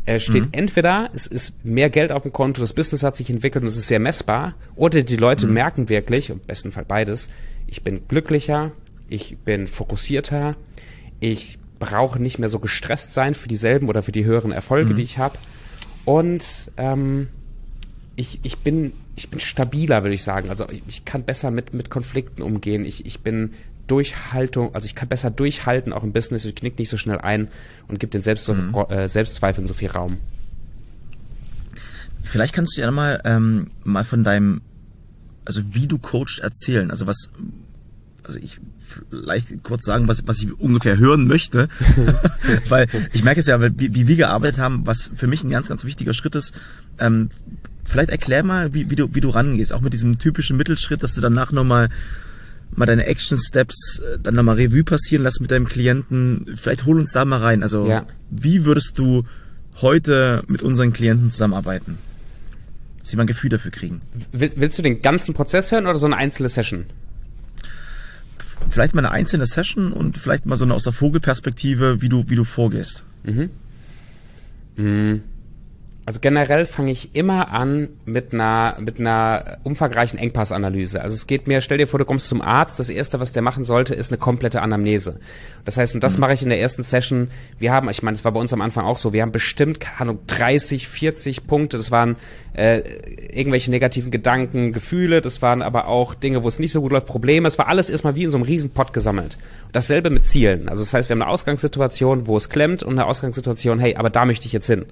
[0.06, 0.52] äh, steht mhm.
[0.52, 3.76] entweder, es ist mehr Geld auf dem Konto, das Business hat sich entwickelt und es
[3.76, 5.54] ist sehr messbar, oder die Leute mhm.
[5.54, 7.30] merken wirklich, im besten Fall beides,
[7.66, 8.72] ich bin glücklicher,
[9.08, 10.56] ich bin fokussierter,
[11.20, 14.96] ich brauche nicht mehr so gestresst sein für dieselben oder für die höheren Erfolge, mhm.
[14.96, 15.38] die ich habe.
[16.04, 17.28] Und ähm,
[18.16, 20.50] ich, ich, bin, ich bin stabiler, würde ich sagen.
[20.50, 22.84] Also ich, ich kann besser mit, mit Konflikten umgehen.
[22.84, 23.52] Ich, ich bin
[23.86, 26.44] Durchhaltung, also ich kann besser durchhalten, auch im Business.
[26.44, 27.48] Ich knick nicht so schnell ein
[27.86, 28.74] und gebe den Selbst mhm.
[28.88, 30.18] äh, Selbstzweifeln so viel Raum.
[32.22, 34.62] Vielleicht kannst du ja mal, ähm, mal von deinem,
[35.44, 36.90] also wie du coachst erzählen.
[36.90, 37.28] Also was,
[38.22, 38.58] also ich
[39.10, 41.68] vielleicht kurz sagen, was, was ich ungefähr hören möchte,
[42.68, 45.68] weil ich merke es ja, wie, wie wir gearbeitet haben, was für mich ein ganz,
[45.68, 46.54] ganz wichtiger Schritt ist.
[46.98, 47.28] Ähm,
[47.84, 51.14] vielleicht erklär mal, wie, wie, du, wie du rangehst, auch mit diesem typischen Mittelschritt, dass
[51.14, 51.88] du danach nochmal
[52.76, 56.56] mal deine Action Steps äh, dann nochmal Revue passieren lässt mit deinem Klienten.
[56.56, 57.62] Vielleicht hol uns da mal rein.
[57.62, 58.06] Also ja.
[58.30, 59.24] wie würdest du
[59.80, 61.98] heute mit unseren Klienten zusammenarbeiten?
[63.00, 64.00] Dass sie mal ein Gefühl dafür kriegen.
[64.32, 66.86] willst du den ganzen Prozess hören oder so eine einzelne Session?
[68.70, 72.28] Vielleicht mal eine einzelne Session und vielleicht mal so eine aus der Vogelperspektive, wie du,
[72.28, 73.02] wie du vorgehst.
[73.24, 73.50] Mhm.
[74.76, 75.22] Mhm.
[76.06, 81.00] Also generell fange ich immer an mit einer, mit einer umfangreichen Engpassanalyse.
[81.00, 83.42] Also es geht mir, stell dir vor, du kommst zum Arzt, das erste, was der
[83.42, 85.18] machen sollte, ist eine komplette Anamnese.
[85.64, 86.20] Das heißt, und das mhm.
[86.20, 87.28] mache ich in der ersten Session.
[87.58, 89.80] Wir haben, ich meine, es war bei uns am Anfang auch so, wir haben bestimmt,
[89.80, 91.78] keine Ahnung, 30, 40 Punkte.
[91.78, 92.16] Das waren
[92.52, 92.80] äh,
[93.32, 97.06] irgendwelche negativen Gedanken, Gefühle, das waren aber auch Dinge, wo es nicht so gut läuft,
[97.06, 97.48] Probleme.
[97.48, 99.38] Es war alles erstmal wie in so einem Riesenpott gesammelt.
[99.72, 100.68] dasselbe mit Zielen.
[100.68, 104.10] Also das heißt, wir haben eine Ausgangssituation, wo es klemmt und eine Ausgangssituation, hey, aber
[104.10, 104.84] da möchte ich jetzt hin.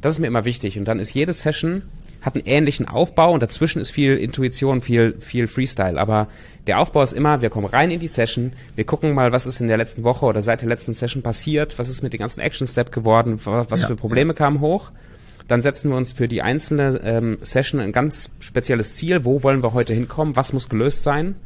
[0.00, 0.78] Das ist mir immer wichtig.
[0.78, 1.82] Und dann ist jede Session
[2.26, 5.98] hat einen ähnlichen Aufbau und dazwischen ist viel Intuition, viel, viel Freestyle.
[5.98, 6.26] Aber
[6.66, 9.60] der Aufbau ist immer, wir kommen rein in die Session, wir gucken mal, was ist
[9.60, 12.40] in der letzten Woche oder seit der letzten Session passiert, was ist mit den ganzen
[12.40, 14.90] Action Step geworden, was ja, für Probleme kamen hoch.
[15.46, 19.62] Dann setzen wir uns für die einzelne ähm, Session ein ganz spezielles Ziel, wo wollen
[19.62, 21.36] wir heute hinkommen, was muss gelöst sein.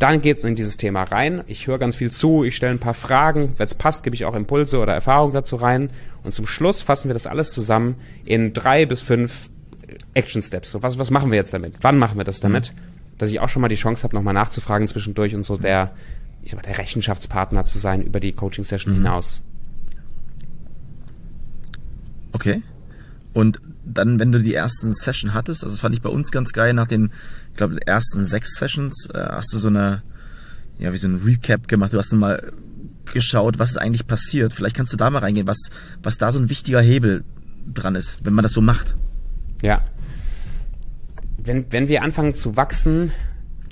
[0.00, 1.44] Dann geht's in dieses Thema rein.
[1.46, 3.52] Ich höre ganz viel zu, ich stelle ein paar Fragen.
[3.58, 5.90] Wenn es passt, gebe ich auch Impulse oder Erfahrungen dazu rein.
[6.24, 9.50] Und zum Schluss fassen wir das alles zusammen in drei bis fünf
[10.14, 10.70] Action Steps.
[10.70, 11.74] So, was, was machen wir jetzt damit?
[11.82, 12.72] Wann machen wir das damit?
[12.72, 13.18] Mhm.
[13.18, 15.92] Dass ich auch schon mal die Chance habe, nochmal nachzufragen zwischendurch und so der,
[16.42, 18.98] ich sag mal, der Rechenschaftspartner zu sein über die Coaching-Session mhm.
[18.98, 19.42] hinaus.
[22.32, 22.62] Okay.
[23.34, 26.52] Und dann, wenn du die ersten Session hattest, also das fand ich bei uns ganz
[26.52, 27.12] geil, nach den,
[27.50, 30.02] ich glaube, ersten sechs Sessions, äh, hast du so eine,
[30.78, 31.92] ja, wie so ein Recap gemacht.
[31.92, 32.52] Du hast dann mal
[33.12, 34.52] geschaut, was ist eigentlich passiert.
[34.52, 35.70] Vielleicht kannst du da mal reingehen, was,
[36.02, 37.24] was da so ein wichtiger Hebel
[37.72, 38.96] dran ist, wenn man das so macht.
[39.62, 39.82] Ja.
[41.38, 43.12] Wenn, wenn wir anfangen zu wachsen,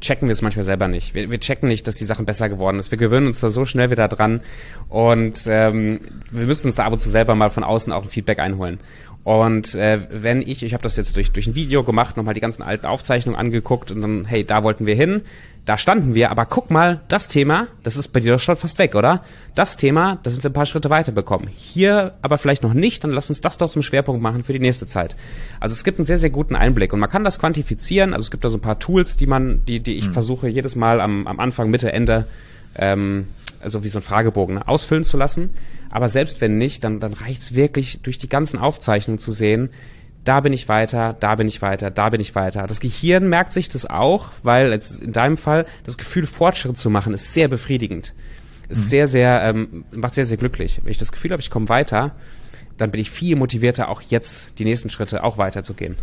[0.01, 1.15] checken wir es manchmal selber nicht.
[1.15, 2.91] Wir, wir checken nicht, dass die Sachen besser geworden ist.
[2.91, 4.41] Wir gewöhnen uns da so schnell wieder dran
[4.89, 8.09] und ähm, wir müssen uns da ab und zu selber mal von außen auch ein
[8.09, 8.79] Feedback einholen.
[9.29, 12.41] Und äh, wenn ich, ich habe das jetzt durch, durch ein Video gemacht, nochmal die
[12.41, 15.21] ganzen alten Aufzeichnungen angeguckt und dann, hey, da wollten wir hin,
[15.67, 18.79] da standen wir, aber guck mal, das Thema, das ist bei dir doch schon fast
[18.79, 19.23] weg, oder?
[19.55, 21.51] Das Thema, da sind wir ein paar Schritte weiterbekommen.
[21.55, 24.61] Hier aber vielleicht noch nicht, dann lass uns das doch zum Schwerpunkt machen für die
[24.61, 25.15] nächste Zeit.
[25.61, 28.31] Also es gibt einen sehr, sehr guten Einblick und man kann das quantifizieren, also es
[28.31, 30.15] gibt da so ein paar Tools, die man, die, die ich mhm.
[30.15, 32.27] versuche jedes Mal am, am Anfang, Mitte, Ende,
[32.77, 33.27] ähm,
[33.61, 35.51] also wie so ein Fragebogen, ne, ausfüllen zu lassen.
[35.91, 39.71] Aber selbst wenn nicht, dann, dann reicht's wirklich, durch die ganzen Aufzeichnungen zu sehen,
[40.25, 42.67] da bin ich weiter, da bin ich weiter, da bin ich weiter.
[42.67, 46.91] Das Gehirn merkt sich das auch, weil jetzt in deinem Fall das Gefühl, Fortschritt zu
[46.91, 48.15] machen, ist sehr befriedigend.
[48.69, 48.89] Ist mhm.
[48.89, 50.81] sehr, sehr, ähm, macht sehr, sehr glücklich.
[50.83, 52.15] Wenn ich das Gefühl habe, ich komme weiter,
[52.77, 55.97] dann bin ich viel motivierter, auch jetzt die nächsten Schritte auch weiterzugehen.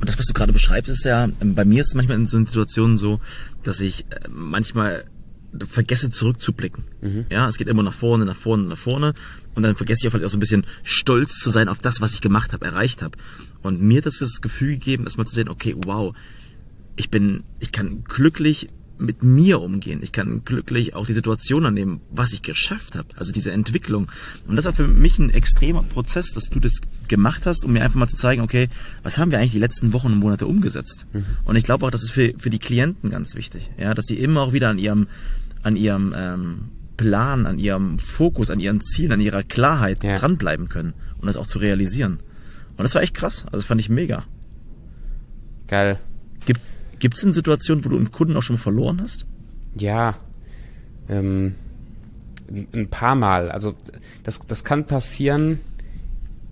[0.00, 2.26] Und das, was du gerade beschreibst, ist ja, ähm, bei mir ist es manchmal in
[2.26, 3.20] so Situationen so,
[3.62, 5.04] dass ich äh, manchmal
[5.66, 6.84] vergesse zurückzublicken.
[7.00, 7.24] Mhm.
[7.30, 9.14] Ja, es geht immer nach vorne, nach vorne, nach vorne.
[9.54, 12.00] Und dann vergesse ich auch vielleicht auch so ein bisschen stolz zu sein auf das,
[12.00, 13.16] was ich gemacht habe, erreicht habe.
[13.62, 16.14] Und mir hat das das Gefühl gegeben, erstmal zu sehen, okay, wow,
[16.96, 20.00] ich bin, ich kann glücklich mit mir umgehen.
[20.02, 23.08] Ich kann glücklich auch die Situation annehmen, was ich geschafft habe.
[23.16, 24.10] Also diese Entwicklung.
[24.46, 27.82] Und das war für mich ein extremer Prozess, dass du das gemacht hast, um mir
[27.82, 28.68] einfach mal zu zeigen, okay,
[29.02, 31.06] was haben wir eigentlich die letzten Wochen und Monate umgesetzt?
[31.12, 31.24] Mhm.
[31.44, 33.68] Und ich glaube auch, das ist für, für die Klienten ganz wichtig.
[33.78, 35.08] Ja, dass sie immer auch wieder an ihrem
[35.64, 40.16] an ihrem ähm, Plan, an ihrem Fokus, an ihren Zielen, an ihrer Klarheit ja.
[40.16, 42.20] dranbleiben können und das auch zu realisieren.
[42.76, 43.44] Und das war echt krass.
[43.46, 44.24] Also das fand ich mega.
[45.66, 45.98] Geil.
[46.44, 49.26] Gibt es denn Situationen, wo du einen Kunden auch schon verloren hast?
[49.76, 50.14] Ja.
[51.08, 51.54] Ähm,
[52.72, 53.50] ein paar Mal.
[53.50, 53.74] Also
[54.22, 55.60] das, das kann passieren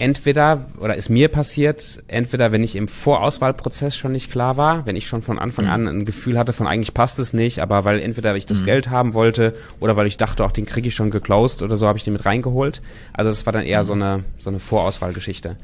[0.03, 4.97] entweder, oder ist mir passiert, entweder wenn ich im Vorauswahlprozess schon nicht klar war, wenn
[4.97, 5.71] ich schon von Anfang mhm.
[5.71, 8.67] an ein Gefühl hatte von eigentlich passt es nicht, aber weil entweder ich das mhm.
[8.67, 11.87] Geld haben wollte oder weil ich dachte, auch den kriege ich schon geclosed oder so,
[11.87, 12.83] habe ich den mit reingeholt.
[13.13, 13.87] Also es war dann eher mhm.
[13.87, 15.57] so eine, so eine Vorauswahlgeschichte.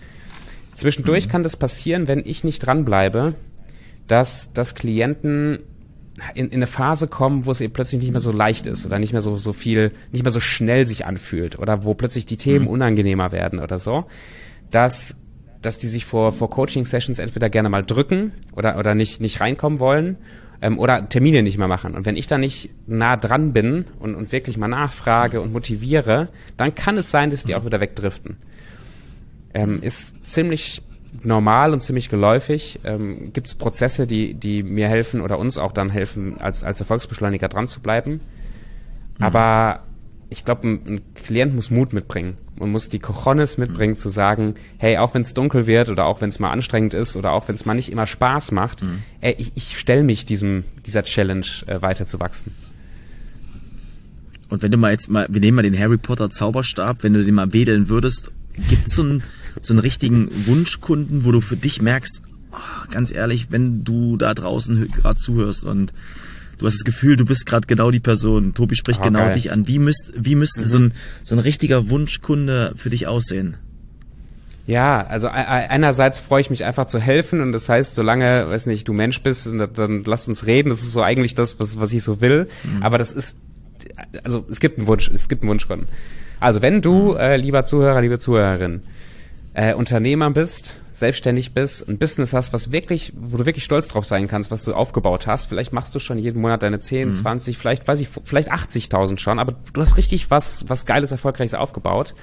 [0.77, 1.31] Zwischendurch mhm.
[1.33, 3.35] kann das passieren, wenn ich nicht dranbleibe,
[4.07, 5.59] dass, dass Klienten
[6.35, 8.99] in, in eine Phase kommen, wo es eben plötzlich nicht mehr so leicht ist oder
[8.99, 12.37] nicht mehr so, so viel, nicht mehr so schnell sich anfühlt oder wo plötzlich die
[12.37, 12.71] Themen mhm.
[12.71, 14.07] unangenehmer werden oder so,
[14.71, 15.17] dass,
[15.63, 19.79] dass die sich vor, vor Coaching-Sessions entweder gerne mal drücken oder, oder nicht, nicht reinkommen
[19.79, 20.17] wollen
[20.61, 21.95] ähm, oder Termine nicht mehr machen.
[21.95, 26.29] Und wenn ich da nicht nah dran bin und, und wirklich mal nachfrage und motiviere,
[26.57, 28.37] dann kann es sein, dass die auch wieder wegdriften.
[29.55, 30.83] Ähm, ist ziemlich
[31.23, 32.81] normal und ziemlich geläufig.
[32.85, 36.81] Ähm, Gibt es Prozesse, die, die mir helfen oder uns auch dann helfen, als, als
[36.81, 38.21] Erfolgsbeschleuniger dran zu bleiben.
[39.19, 39.25] Mhm.
[39.25, 39.81] Aber
[40.31, 42.35] ich glaube, ein, ein, Klient muss Mut mitbringen.
[42.57, 43.99] Man muss die Cojones mitbringen, mhm.
[43.99, 47.17] zu sagen, hey, auch wenn es dunkel wird oder auch wenn es mal anstrengend ist
[47.17, 49.03] oder auch wenn es mal nicht immer Spaß macht, mhm.
[49.21, 52.55] ey, ich, ich stelle mich diesem, dieser Challenge äh, weiter zu wachsen.
[54.51, 57.25] Und wenn du mal jetzt mal, wir nehmen mal den Harry Potter Zauberstab, wenn du
[57.25, 58.31] den mal wedeln würdest,
[58.69, 59.23] gibt's so ein
[59.63, 64.35] so einen richtigen Wunschkunden, wo du für dich merkst, oh, ganz ehrlich, wenn du da
[64.35, 65.93] draußen gerade zuhörst und
[66.59, 69.35] du hast das Gefühl, du bist gerade genau die Person, Tobi spricht oh, genau geil.
[69.35, 70.67] dich an, wie müsste wie müsste mhm.
[70.67, 70.93] so, ein,
[71.25, 73.57] so ein richtiger Wunschkunde für dich aussehen?
[74.69, 78.87] Ja, also einerseits freue ich mich einfach zu helfen und das heißt, solange, weiß nicht,
[78.87, 80.69] du Mensch bist, dann, dann lass uns reden.
[80.69, 82.49] Das ist so eigentlich das, was, was ich so will.
[82.65, 82.83] Mhm.
[82.83, 83.39] Aber das ist,
[84.25, 85.89] also es gibt einen Wunsch, es gibt einen Wunschkunden.
[86.39, 87.17] Also wenn du, mhm.
[87.17, 88.83] äh, lieber Zuhörer, liebe Zuhörerin,
[89.55, 94.05] äh, Unternehmer bist, selbstständig bist, ein Business hast, was wirklich, wo du wirklich stolz drauf
[94.05, 95.47] sein kannst, was du aufgebaut hast.
[95.47, 97.13] Vielleicht machst du schon jeden Monat deine 10, mhm.
[97.13, 101.55] 20, vielleicht, weiß ich, vielleicht 80.000 schon, aber du hast richtig was, was Geiles, Erfolgreiches
[101.55, 102.15] aufgebaut.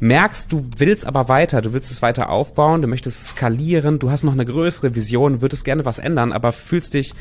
[0.00, 4.22] Merkst, du willst aber weiter, du willst es weiter aufbauen, du möchtest skalieren, du hast
[4.22, 7.14] noch eine größere Vision, würdest gerne was ändern, aber fühlst dich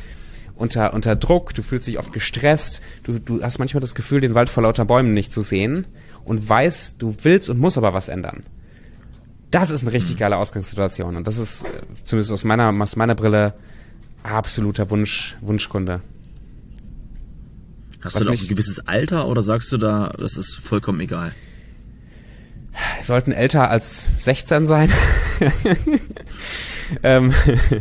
[0.56, 4.36] unter, unter Druck, du fühlst dich oft gestresst, du, du hast manchmal das Gefühl, den
[4.36, 5.88] Wald vor lauter Bäumen nicht zu sehen
[6.24, 8.44] und weißt, du willst und musst aber was ändern
[9.52, 11.16] das ist eine richtig geile Ausgangssituation.
[11.16, 11.68] Und das ist, äh,
[12.04, 13.54] zumindest aus meiner, aus meiner Brille,
[14.24, 16.02] absoluter Wunsch, Wunschkunde.
[18.02, 21.00] Hast Was du da auch ein gewisses Alter oder sagst du da, das ist vollkommen
[21.00, 21.34] egal?
[23.02, 24.92] Sollten älter als 16 sein.
[27.04, 27.34] ähm,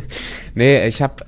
[0.55, 1.25] nee, ich habe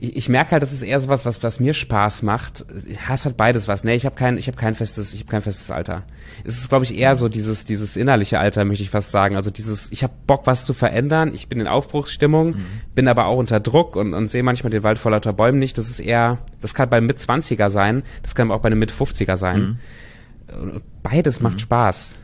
[0.00, 2.64] ich, ich merke halt, das ist eher so was, was, was mir Spaß macht.
[3.06, 3.84] Hass hat beides was.
[3.84, 6.04] Nee, ich habe kein, ich habe kein festes, ich habe kein festes Alter.
[6.44, 9.36] Es ist, glaube ich, eher so dieses, dieses innerliche Alter, möchte ich fast sagen.
[9.36, 11.32] Also dieses, ich habe Bock, was zu verändern.
[11.34, 12.66] Ich bin in Aufbruchsstimmung, mhm.
[12.94, 15.78] bin aber auch unter Druck und, und sehe manchmal den Wald vor lauter Bäumen nicht.
[15.78, 18.78] Das ist eher, das kann bei mit 20er sein, das kann aber auch bei einem
[18.78, 19.78] mit 50er sein.
[20.50, 20.80] Mhm.
[21.02, 21.60] Beides macht mhm.
[21.60, 22.16] Spaß.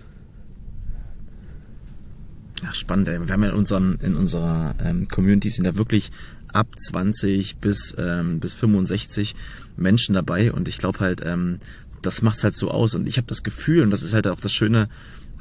[2.66, 3.06] Ach, spannend.
[3.06, 6.10] Wir haben ja in, unserem, in unserer ähm, Community sind da wirklich
[6.52, 9.34] ab 20 bis, ähm, bis 65
[9.76, 11.58] Menschen dabei und ich glaube halt, ähm,
[12.00, 14.40] das macht's halt so aus und ich habe das Gefühl und das ist halt auch
[14.40, 14.88] das Schöne,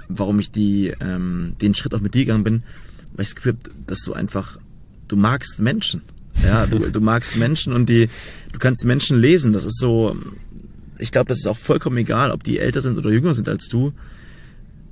[0.08, 2.64] warum ich die, ähm, den Schritt auch mit dir gegangen bin,
[3.14, 4.58] weil ich das Gefühl habe, dass du einfach,
[5.08, 6.02] du magst Menschen.
[6.44, 8.10] Ja, du, du magst Menschen und die,
[8.52, 9.54] du kannst Menschen lesen.
[9.54, 10.18] Das ist so,
[10.98, 13.68] ich glaube, das ist auch vollkommen egal, ob die älter sind oder jünger sind als
[13.68, 13.94] du.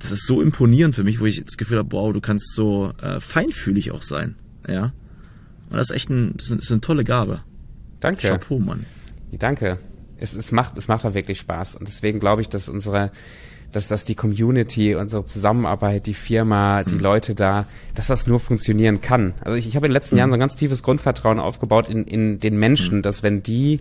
[0.02, 2.92] Das ist so imponierend für mich, wo ich das Gefühl habe, wow, du kannst so
[3.00, 4.34] äh, feinfühlig auch sein.
[4.68, 4.92] Ja.
[5.70, 7.40] Und das ist echt ein, das ist eine tolle Gabe.
[8.00, 8.28] Danke.
[8.28, 8.80] Chapeau, Mann.
[9.38, 9.78] Danke.
[10.18, 11.76] Es, es macht, es macht auch wirklich Spaß.
[11.76, 13.10] Und deswegen glaube ich, dass unsere,
[13.70, 17.00] dass das die Community, unsere Zusammenarbeit, die Firma, die mhm.
[17.00, 19.34] Leute da, dass das nur funktionieren kann.
[19.40, 20.18] Also ich, ich habe in den letzten mhm.
[20.18, 23.02] Jahren so ein ganz tiefes Grundvertrauen aufgebaut in, in den Menschen, mhm.
[23.02, 23.80] dass wenn die,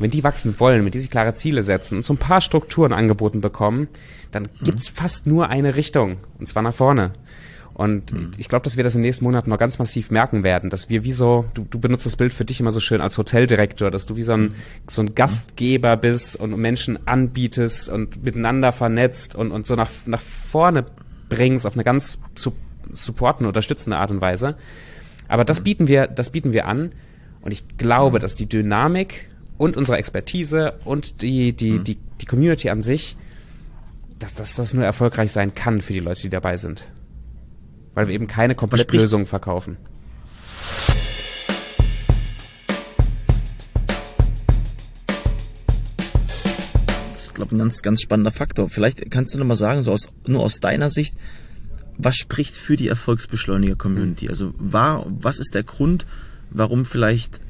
[0.00, 2.92] wenn die wachsen wollen, wenn die sich klare Ziele setzen und so ein paar Strukturen
[2.92, 3.88] angeboten bekommen,
[4.30, 4.64] dann mhm.
[4.64, 7.12] gibt's fast nur eine Richtung, und zwar nach vorne.
[7.78, 8.32] Und mhm.
[8.38, 10.90] ich glaube, dass wir das in den nächsten Monaten noch ganz massiv merken werden, dass
[10.90, 13.92] wir wie so, du, du benutzt das Bild für dich immer so schön als Hoteldirektor,
[13.92, 14.54] dass du wie so ein, mhm.
[14.88, 20.20] so ein Gastgeber bist und Menschen anbietest und miteinander vernetzt und, und so nach, nach
[20.20, 20.86] vorne
[21.28, 22.52] bringst auf eine ganz su
[22.90, 24.56] supportende, unterstützende Art und Weise.
[25.28, 25.64] Aber das mhm.
[25.64, 26.92] bieten wir, das bieten wir an.
[27.42, 28.22] Und ich glaube, mhm.
[28.22, 31.84] dass die Dynamik und unsere Expertise und die, die, mhm.
[31.84, 33.16] die, die Community an sich,
[34.18, 36.90] dass, dass das nur erfolgreich sein kann für die Leute, die dabei sind
[37.98, 39.76] weil wir eben keine Komplettlösung verkaufen.
[47.10, 48.68] Das ist, glaube ich, ein ganz, ganz spannender Faktor.
[48.68, 51.16] Vielleicht kannst du noch mal sagen, so aus, nur aus deiner Sicht,
[51.96, 54.28] was spricht für die Erfolgsbeschleuniger-Community?
[54.28, 56.06] Also war, was ist der Grund,
[56.50, 57.40] warum vielleicht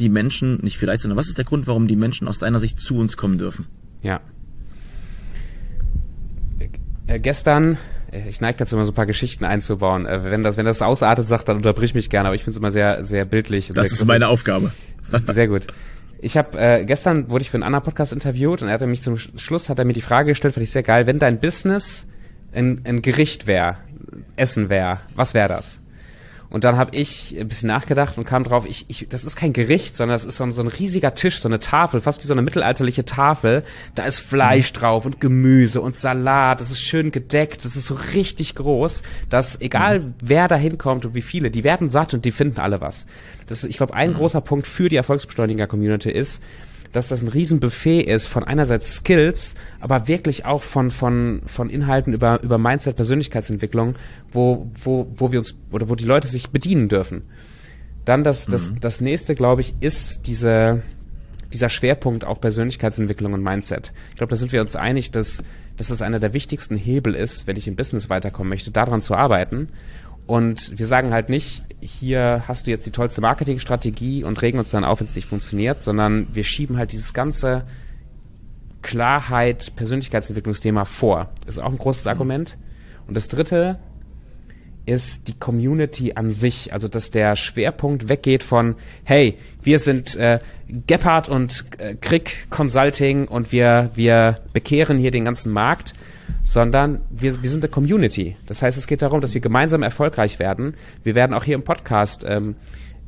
[0.00, 2.78] die Menschen, nicht vielleicht, sondern was ist der Grund, warum die Menschen aus deiner Sicht
[2.78, 3.66] zu uns kommen dürfen?
[4.02, 4.20] Ja.
[7.06, 7.78] Äh, gestern
[8.10, 10.06] ich neige dazu immer so ein paar Geschichten einzubauen.
[10.06, 12.56] Äh, wenn das, wenn das ausartet, sagt, dann unterbrich mich gerne, aber ich finde es
[12.56, 13.68] immer sehr, sehr bildlich.
[13.68, 14.72] Das sehr ist meine Aufgabe.
[15.28, 15.66] Sehr gut.
[16.20, 19.00] Ich habe äh, gestern wurde ich für einen anderen Podcast interviewt und er hat mich
[19.00, 22.08] zum Schluss hat er mir die Frage gestellt, fand ich sehr geil, wenn dein Business
[22.52, 23.78] ein, ein Gericht wäre,
[24.36, 25.80] Essen wäre, was wäre das?
[26.50, 29.52] Und dann habe ich ein bisschen nachgedacht und kam drauf, ich, ich, das ist kein
[29.52, 32.26] Gericht, sondern das ist so ein, so ein riesiger Tisch, so eine Tafel, fast wie
[32.26, 33.64] so eine mittelalterliche Tafel.
[33.94, 34.78] Da ist Fleisch mhm.
[34.78, 39.60] drauf und Gemüse und Salat, das ist schön gedeckt, das ist so richtig groß, dass
[39.60, 40.14] egal mhm.
[40.20, 43.06] wer da hinkommt und wie viele, die werden satt und die finden alle was.
[43.46, 44.14] Das ist, ich glaube, ein mhm.
[44.14, 46.42] großer Punkt für die Erfolgsbeschleuniger-Community ist,
[46.92, 52.12] dass das ein Riesenbuffet ist von einerseits Skills, aber wirklich auch von, von, von Inhalten
[52.12, 53.94] über, über Mindset, Persönlichkeitsentwicklung,
[54.32, 57.22] wo, wo, wo wir uns, oder wo die Leute sich bedienen dürfen.
[58.04, 58.80] Dann das, das, mhm.
[58.80, 60.82] das nächste, glaube ich, ist diese,
[61.52, 63.92] dieser Schwerpunkt auf Persönlichkeitsentwicklung und Mindset.
[64.10, 65.44] Ich glaube, da sind wir uns einig, dass,
[65.76, 69.14] dass das einer der wichtigsten Hebel ist, wenn ich im Business weiterkommen möchte, daran zu
[69.14, 69.68] arbeiten.
[70.28, 74.68] Und wir sagen halt nicht, hier hast du jetzt die tollste Marketingstrategie und regen uns
[74.68, 77.64] dann auf, wenn es nicht funktioniert, sondern wir schieben halt dieses ganze
[78.82, 81.30] Klarheit, Persönlichkeitsentwicklungsthema vor.
[81.46, 82.10] Das ist auch ein großes mhm.
[82.10, 82.58] Argument.
[83.06, 83.78] Und das dritte
[84.84, 90.40] ist die Community an sich, also dass der Schwerpunkt weggeht von, hey, wir sind äh,
[90.86, 95.94] Gephardt und äh, Krieg Consulting und wir, wir bekehren hier den ganzen Markt,
[96.48, 98.34] sondern wir, wir sind eine Community.
[98.46, 100.72] Das heißt, es geht darum, dass wir gemeinsam erfolgreich werden.
[101.04, 102.54] Wir werden auch hier im Podcast ähm,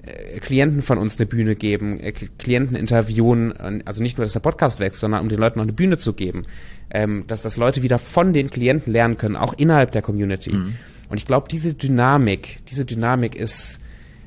[0.02, 4.40] äh, Klienten von uns eine Bühne geben, äh, Klienten interviewen, also nicht nur, dass der
[4.40, 6.44] Podcast wächst, sondern um den Leuten noch eine Bühne zu geben,
[6.90, 10.52] ähm, dass das Leute wieder von den Klienten lernen können, auch innerhalb der Community.
[10.52, 10.74] Mhm.
[11.08, 13.80] Und ich glaube, diese Dynamik, diese Dynamik ist,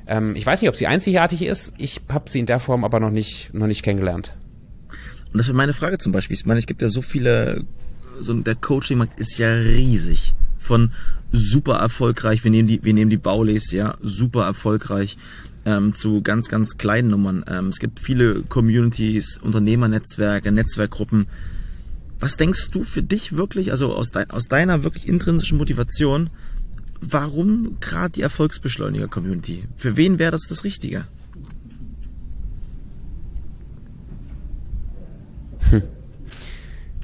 [0.08, 2.98] ähm, ich weiß nicht, ob sie einzigartig ist, ich habe sie in der Form aber
[2.98, 4.34] noch nicht, noch nicht kennengelernt.
[5.32, 6.34] Und das wäre meine Frage zum Beispiel.
[6.34, 7.64] Ich meine, es gibt ja so viele
[8.20, 10.34] so der Coaching-Markt ist ja riesig.
[10.58, 10.92] Von
[11.32, 15.18] super erfolgreich, wir nehmen die, wir nehmen die Baulis, ja, super erfolgreich,
[15.66, 17.44] ähm, zu ganz, ganz kleinen Nummern.
[17.48, 21.26] Ähm, es gibt viele Communities, Unternehmernetzwerke, Netzwerkgruppen.
[22.20, 26.30] Was denkst du für dich wirklich, also aus, de aus deiner wirklich intrinsischen Motivation,
[27.00, 29.64] warum gerade die Erfolgsbeschleuniger-Community?
[29.76, 31.06] Für wen wäre das das Richtige?
[35.70, 35.82] Hm.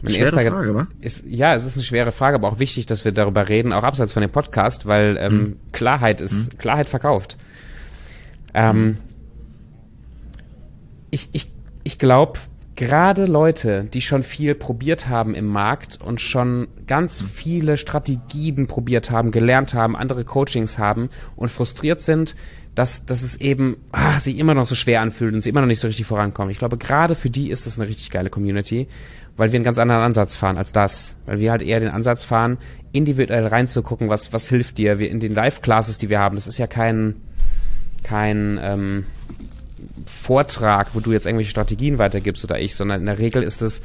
[0.02, 0.86] Mein schwere erster Frage, wa?
[1.00, 3.82] Ist, ja, es ist eine schwere Frage, aber auch wichtig, dass wir darüber reden, auch
[3.82, 5.56] abseits von dem Podcast, weil ähm, hm.
[5.72, 6.58] Klarheit ist, hm.
[6.58, 7.36] Klarheit verkauft.
[8.54, 8.96] Ähm, hm.
[11.10, 11.50] ich ich,
[11.84, 12.38] ich glaube,
[12.76, 17.28] gerade Leute, die schon viel probiert haben im Markt und schon ganz hm.
[17.28, 22.36] viele Strategien probiert haben, gelernt haben, andere Coachings haben und frustriert sind,
[22.74, 25.68] dass, dass es eben ah, sich immer noch so schwer anfühlt und sie immer noch
[25.68, 26.50] nicht so richtig vorankommen.
[26.50, 28.87] Ich glaube, gerade für die ist das eine richtig geile Community
[29.40, 31.16] weil wir einen ganz anderen Ansatz fahren als das.
[31.24, 32.59] Weil wir halt eher den Ansatz fahren,
[32.92, 34.98] individuell reinzugucken, was, was hilft dir.
[34.98, 37.16] Wir in den Live-Classes, die wir haben, das ist ja kein,
[38.02, 39.06] kein ähm,
[40.04, 43.80] Vortrag, wo du jetzt irgendwelche Strategien weitergibst oder ich, sondern in der Regel ist es,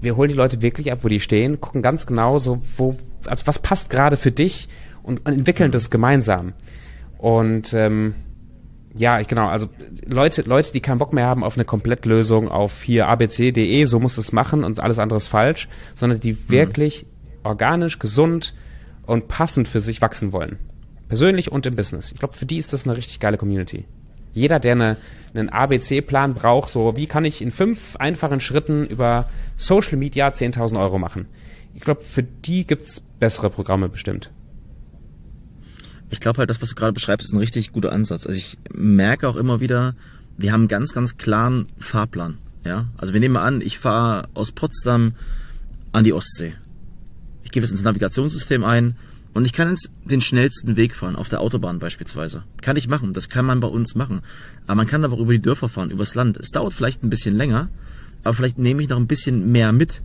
[0.00, 3.46] wir holen die Leute wirklich ab, wo die stehen, gucken ganz genau so, wo, also
[3.48, 4.68] was passt gerade für dich
[5.02, 6.52] und, und entwickeln das gemeinsam.
[7.22, 8.16] Und ähm,
[8.96, 9.68] ja, ich, genau, also
[10.04, 14.18] Leute, Leute, die keinen Bock mehr haben auf eine Komplettlösung auf hier abc.de, so muss
[14.18, 16.48] es machen und alles andere ist falsch, sondern die mhm.
[16.48, 17.06] wirklich
[17.44, 18.54] organisch, gesund
[19.06, 20.58] und passend für sich wachsen wollen.
[21.06, 22.10] Persönlich und im Business.
[22.10, 23.84] Ich glaube, für die ist das eine richtig geile Community.
[24.32, 24.96] Jeder, der eine,
[25.32, 30.80] einen ABC-Plan braucht, so wie kann ich in fünf einfachen Schritten über Social Media 10.000
[30.80, 31.26] Euro machen.
[31.72, 34.32] Ich glaube, für die gibt's bessere Programme bestimmt
[36.12, 38.26] ich glaube halt, das, was du gerade beschreibst, ist ein richtig guter Ansatz.
[38.26, 39.96] Also ich merke auch immer wieder,
[40.36, 42.36] wir haben einen ganz, ganz klaren Fahrplan.
[42.64, 45.14] Ja, also wir nehmen mal an, ich fahre aus Potsdam
[45.90, 46.52] an die Ostsee.
[47.42, 48.94] Ich gebe es ins Navigationssystem ein
[49.32, 52.44] und ich kann jetzt den schnellsten Weg fahren, auf der Autobahn beispielsweise.
[52.60, 54.20] Kann ich machen, das kann man bei uns machen.
[54.66, 56.36] Aber man kann aber auch über die Dörfer fahren, übers Land.
[56.36, 57.68] Es dauert vielleicht ein bisschen länger,
[58.22, 60.02] aber vielleicht nehme ich noch ein bisschen mehr mit.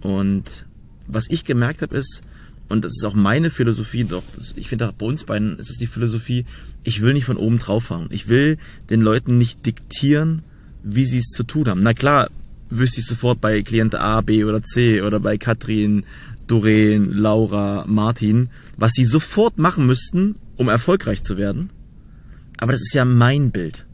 [0.00, 0.66] Und
[1.06, 2.22] was ich gemerkt habe, ist,
[2.68, 4.22] und das ist auch meine Philosophie, doch
[4.56, 6.44] ich finde bei uns beiden ist es die Philosophie,
[6.82, 8.08] ich will nicht von oben drauf fahren.
[8.10, 8.58] Ich will
[8.90, 10.42] den Leuten nicht diktieren,
[10.82, 11.82] wie sie es zu tun haben.
[11.82, 12.30] Na klar,
[12.70, 16.04] wüsste ich sofort bei Klient A, B oder C oder bei Katrin,
[16.46, 21.70] Doreen, Laura, Martin, was sie sofort machen müssten, um erfolgreich zu werden.
[22.58, 23.86] Aber das ist ja mein Bild.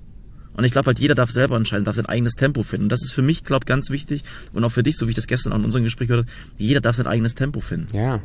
[0.55, 2.85] Und ich glaube halt, jeder darf selber entscheiden, darf sein eigenes Tempo finden.
[2.85, 5.17] Und das ist für mich, glaube ganz wichtig und auch für dich, so wie ich
[5.17, 7.97] das gestern auch in unserem Gespräch gehört habe, jeder darf sein eigenes Tempo finden.
[7.97, 8.21] Ja,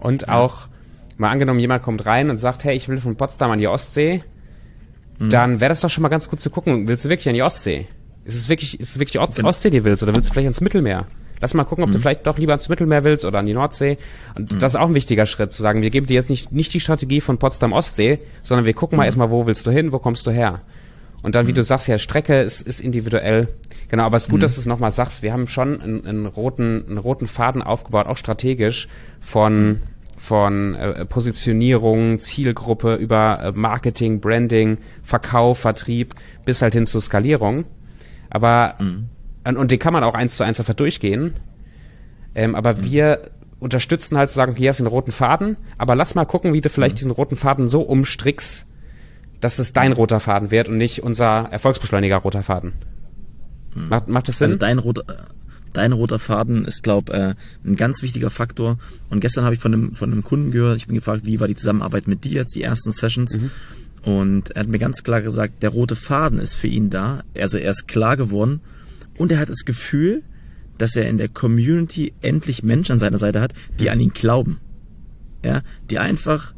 [0.00, 0.34] und ja.
[0.34, 0.68] auch,
[1.16, 4.24] mal angenommen, jemand kommt rein und sagt, hey, ich will von Potsdam an die Ostsee,
[5.18, 5.30] mhm.
[5.30, 7.42] dann wäre das doch schon mal ganz gut zu gucken, willst du wirklich an die
[7.42, 7.86] Ostsee?
[8.24, 9.48] Ist es wirklich, ist es wirklich Ost genau.
[9.48, 11.06] Ostsee, die willst, oder willst du vielleicht ans Mittelmeer?
[11.40, 11.94] Lass mal gucken, ob mhm.
[11.94, 13.96] du vielleicht doch lieber ins Mittelmeer willst oder an die Nordsee.
[14.34, 14.58] Und mhm.
[14.58, 16.80] das ist auch ein wichtiger Schritt, zu sagen, wir geben dir jetzt nicht, nicht die
[16.80, 19.06] Strategie von Potsdam-Ostsee, sondern wir gucken mal mhm.
[19.06, 20.60] erstmal, wo willst du hin, wo kommst du her?
[21.22, 21.56] Und dann, wie mhm.
[21.56, 23.48] du sagst, ja, Strecke ist, ist individuell.
[23.88, 24.42] Genau, aber es ist gut, mhm.
[24.42, 25.22] dass du es nochmal sagst.
[25.22, 28.88] Wir haben schon einen, einen, roten, einen roten Faden aufgebaut, auch strategisch
[29.20, 29.80] von,
[30.20, 36.14] von äh, Positionierung, Zielgruppe über äh, Marketing, Branding, Verkauf, Vertrieb
[36.44, 37.64] bis halt hin zur Skalierung.
[38.28, 39.06] Aber mhm.
[39.44, 41.36] und, und den kann man auch eins zu eins einfach durchgehen.
[42.34, 42.84] Ähm, aber mhm.
[42.84, 46.52] wir unterstützen halt zu sagen, hier hast du einen roten Faden, aber lass mal gucken,
[46.52, 46.98] wie du vielleicht mhm.
[46.98, 48.66] diesen roten Faden so umstrickst,
[49.40, 52.74] dass es dein roter Faden wird und nicht unser Erfolgsbeschleuniger roter Faden.
[53.74, 53.88] Mhm.
[53.88, 54.48] Macht, macht das Sinn?
[54.48, 55.04] Also dein roter,
[55.72, 58.78] dein roter Faden ist, glaube äh, ein ganz wichtiger Faktor.
[59.08, 61.48] Und gestern habe ich von einem, von einem Kunden gehört, ich bin gefragt, wie war
[61.48, 63.38] die Zusammenarbeit mit dir jetzt, die ersten Sessions.
[63.38, 63.50] Mhm.
[64.02, 67.22] Und er hat mir ganz klar gesagt, der rote Faden ist für ihn da.
[67.36, 68.60] Also er ist klar geworden.
[69.16, 70.22] Und er hat das Gefühl,
[70.78, 73.90] dass er in der Community endlich Menschen an seiner Seite hat, die mhm.
[73.90, 74.58] an ihn glauben.
[75.44, 76.54] Ja, die einfach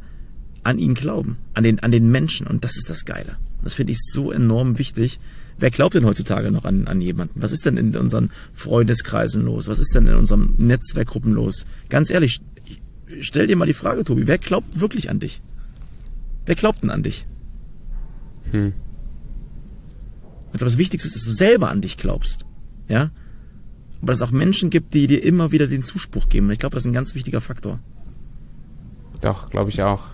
[0.63, 2.47] an ihn glauben, an den, an den Menschen.
[2.47, 3.37] Und das ist das Geile.
[3.63, 5.19] Das finde ich so enorm wichtig.
[5.57, 7.41] Wer glaubt denn heutzutage noch an, an jemanden?
[7.41, 9.67] Was ist denn in unseren Freundeskreisen los?
[9.67, 11.65] Was ist denn in unseren Netzwerkgruppen los?
[11.89, 12.41] Ganz ehrlich,
[13.19, 15.41] stell dir mal die Frage, Tobi, wer glaubt wirklich an dich?
[16.45, 17.25] Wer glaubt denn an dich?
[18.51, 18.73] Hm.
[20.51, 22.45] Ich glaube, das Wichtigste ist, dass du selber an dich glaubst.
[22.87, 23.11] Ja?
[24.01, 26.51] Aber dass es auch Menschen gibt, die dir immer wieder den Zuspruch geben.
[26.51, 27.79] Ich glaube, das ist ein ganz wichtiger Faktor.
[29.21, 30.12] Doch, glaube ich auch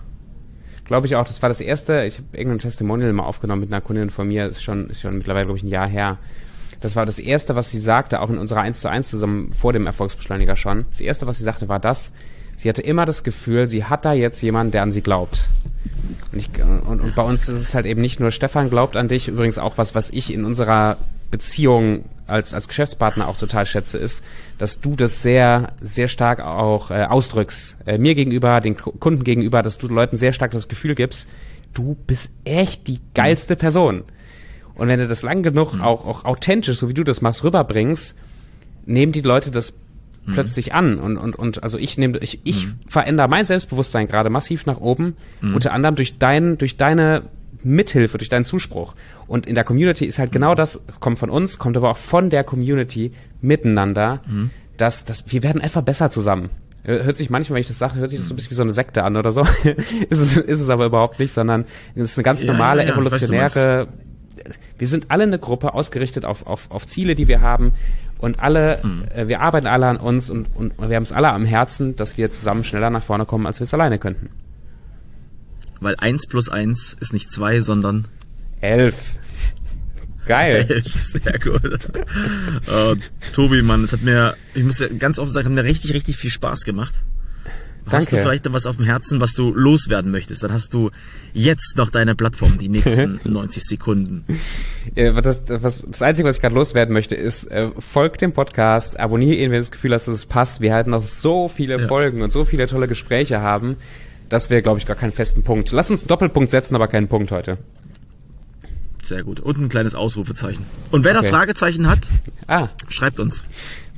[0.90, 3.80] glaube ich auch, das war das erste, ich habe irgendein Testimonial mal aufgenommen mit einer
[3.80, 6.18] Kundin von mir, ist schon, ist schon mittlerweile, glaube ich, ein Jahr her.
[6.80, 9.72] Das war das erste, was sie sagte, auch in unserer 1 zu 1 zusammen vor
[9.72, 10.86] dem Erfolgsbeschleuniger schon.
[10.90, 12.10] Das erste, was sie sagte, war das.
[12.56, 15.48] Sie hatte immer das Gefühl, sie hat da jetzt jemanden, der an sie glaubt.
[16.32, 19.06] Und, ich, und, und bei uns ist es halt eben nicht nur Stefan glaubt an
[19.06, 20.96] dich, übrigens auch was, was ich in unserer
[21.30, 24.22] Beziehung als, als Geschäftspartner auch total schätze, ist,
[24.58, 27.76] dass du das sehr, sehr stark auch äh, ausdrückst.
[27.86, 31.28] Äh, mir gegenüber, den Kunden gegenüber, dass du Leuten sehr stark das Gefühl gibst,
[31.74, 34.04] du bist echt die geilste Person.
[34.74, 35.82] Und wenn du das lang genug mhm.
[35.82, 38.14] auch, auch authentisch, so wie du das machst, rüberbringst,
[38.86, 39.74] nehmen die Leute das
[40.24, 40.32] mhm.
[40.32, 40.98] plötzlich an.
[40.98, 42.74] Und, und, und also ich nehme, ich, ich mhm.
[42.88, 45.54] verändere mein Selbstbewusstsein gerade massiv nach oben, mhm.
[45.54, 47.22] unter anderem durch dein, durch deine
[47.62, 48.94] Mithilfe, durch deinen Zuspruch.
[49.26, 52.30] Und in der Community ist halt genau das, kommt von uns, kommt aber auch von
[52.30, 54.50] der Community miteinander, mhm.
[54.76, 56.50] dass, dass wir werden einfach besser zusammen.
[56.82, 58.56] Äh, hört sich manchmal, wenn ich das sage, hört sich das so ein bisschen wie
[58.56, 59.42] so eine Sekte an oder so.
[60.10, 62.94] ist, es, ist es aber überhaupt nicht, sondern es ist eine ganz normale, ja, ja,
[62.94, 63.88] evolutionäre.
[64.78, 67.72] Wir sind alle eine Gruppe ausgerichtet auf, auf, auf Ziele, die wir haben.
[68.18, 69.04] Und alle, mhm.
[69.14, 72.18] äh, wir arbeiten alle an uns und, und wir haben es alle am Herzen, dass
[72.18, 74.30] wir zusammen schneller nach vorne kommen, als wir es alleine könnten.
[75.80, 78.06] Weil eins plus eins ist nicht zwei, sondern
[78.60, 79.18] elf.
[80.26, 80.66] Geil.
[80.68, 81.64] Elf, sehr gut.
[81.64, 82.94] uh,
[83.32, 86.16] Tobi, Mann, es hat mir, ich muss ja ganz offen sagen, hat mir richtig, richtig
[86.16, 87.02] viel Spaß gemacht.
[87.84, 87.96] Danke.
[87.96, 90.44] Hast du vielleicht noch was auf dem Herzen, was du loswerden möchtest?
[90.44, 90.90] Dann hast du
[91.32, 94.24] jetzt noch deine Plattform, die nächsten 90 Sekunden.
[94.94, 99.36] Das, das, das Einzige, was ich gerade loswerden möchte, ist, äh, folg dem Podcast, abonniere
[99.36, 100.60] ihn, wenn du das Gefühl hast, dass es passt.
[100.60, 101.88] Wir halten noch so viele ja.
[101.88, 103.76] Folgen und so viele tolle Gespräche haben.
[104.30, 105.70] Das wäre, glaube ich, gar keinen festen Punkt.
[105.72, 107.58] Lass uns einen Doppelpunkt setzen, aber keinen Punkt heute.
[109.02, 109.40] Sehr gut.
[109.40, 110.64] Und ein kleines Ausrufezeichen.
[110.92, 111.26] Und wer okay.
[111.26, 112.00] da Fragezeichen hat,
[112.46, 112.68] ah.
[112.88, 113.42] schreibt uns.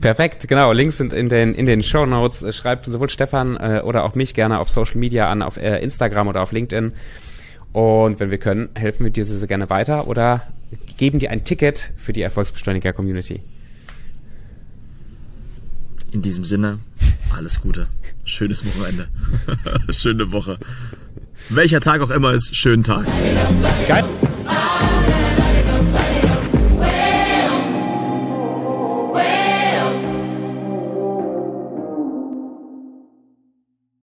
[0.00, 0.72] Perfekt, genau.
[0.72, 2.42] Links sind in den, in den Show Notes.
[2.42, 5.78] Äh, schreibt sowohl Stefan äh, oder auch mich gerne auf Social Media an, auf äh,
[5.80, 6.92] Instagram oder auf LinkedIn.
[7.72, 10.46] Und wenn wir können, helfen wir dir sehr gerne weiter oder
[10.96, 13.40] geben dir ein Ticket für die Erfolgsbeschleuniger Community.
[16.12, 16.78] In diesem Sinne,
[17.34, 17.86] alles Gute.
[18.24, 19.08] Schönes Wochenende.
[19.90, 20.58] Schöne Woche.
[21.48, 23.06] Welcher Tag auch immer ist, schönen Tag.
[23.88, 24.04] Geil.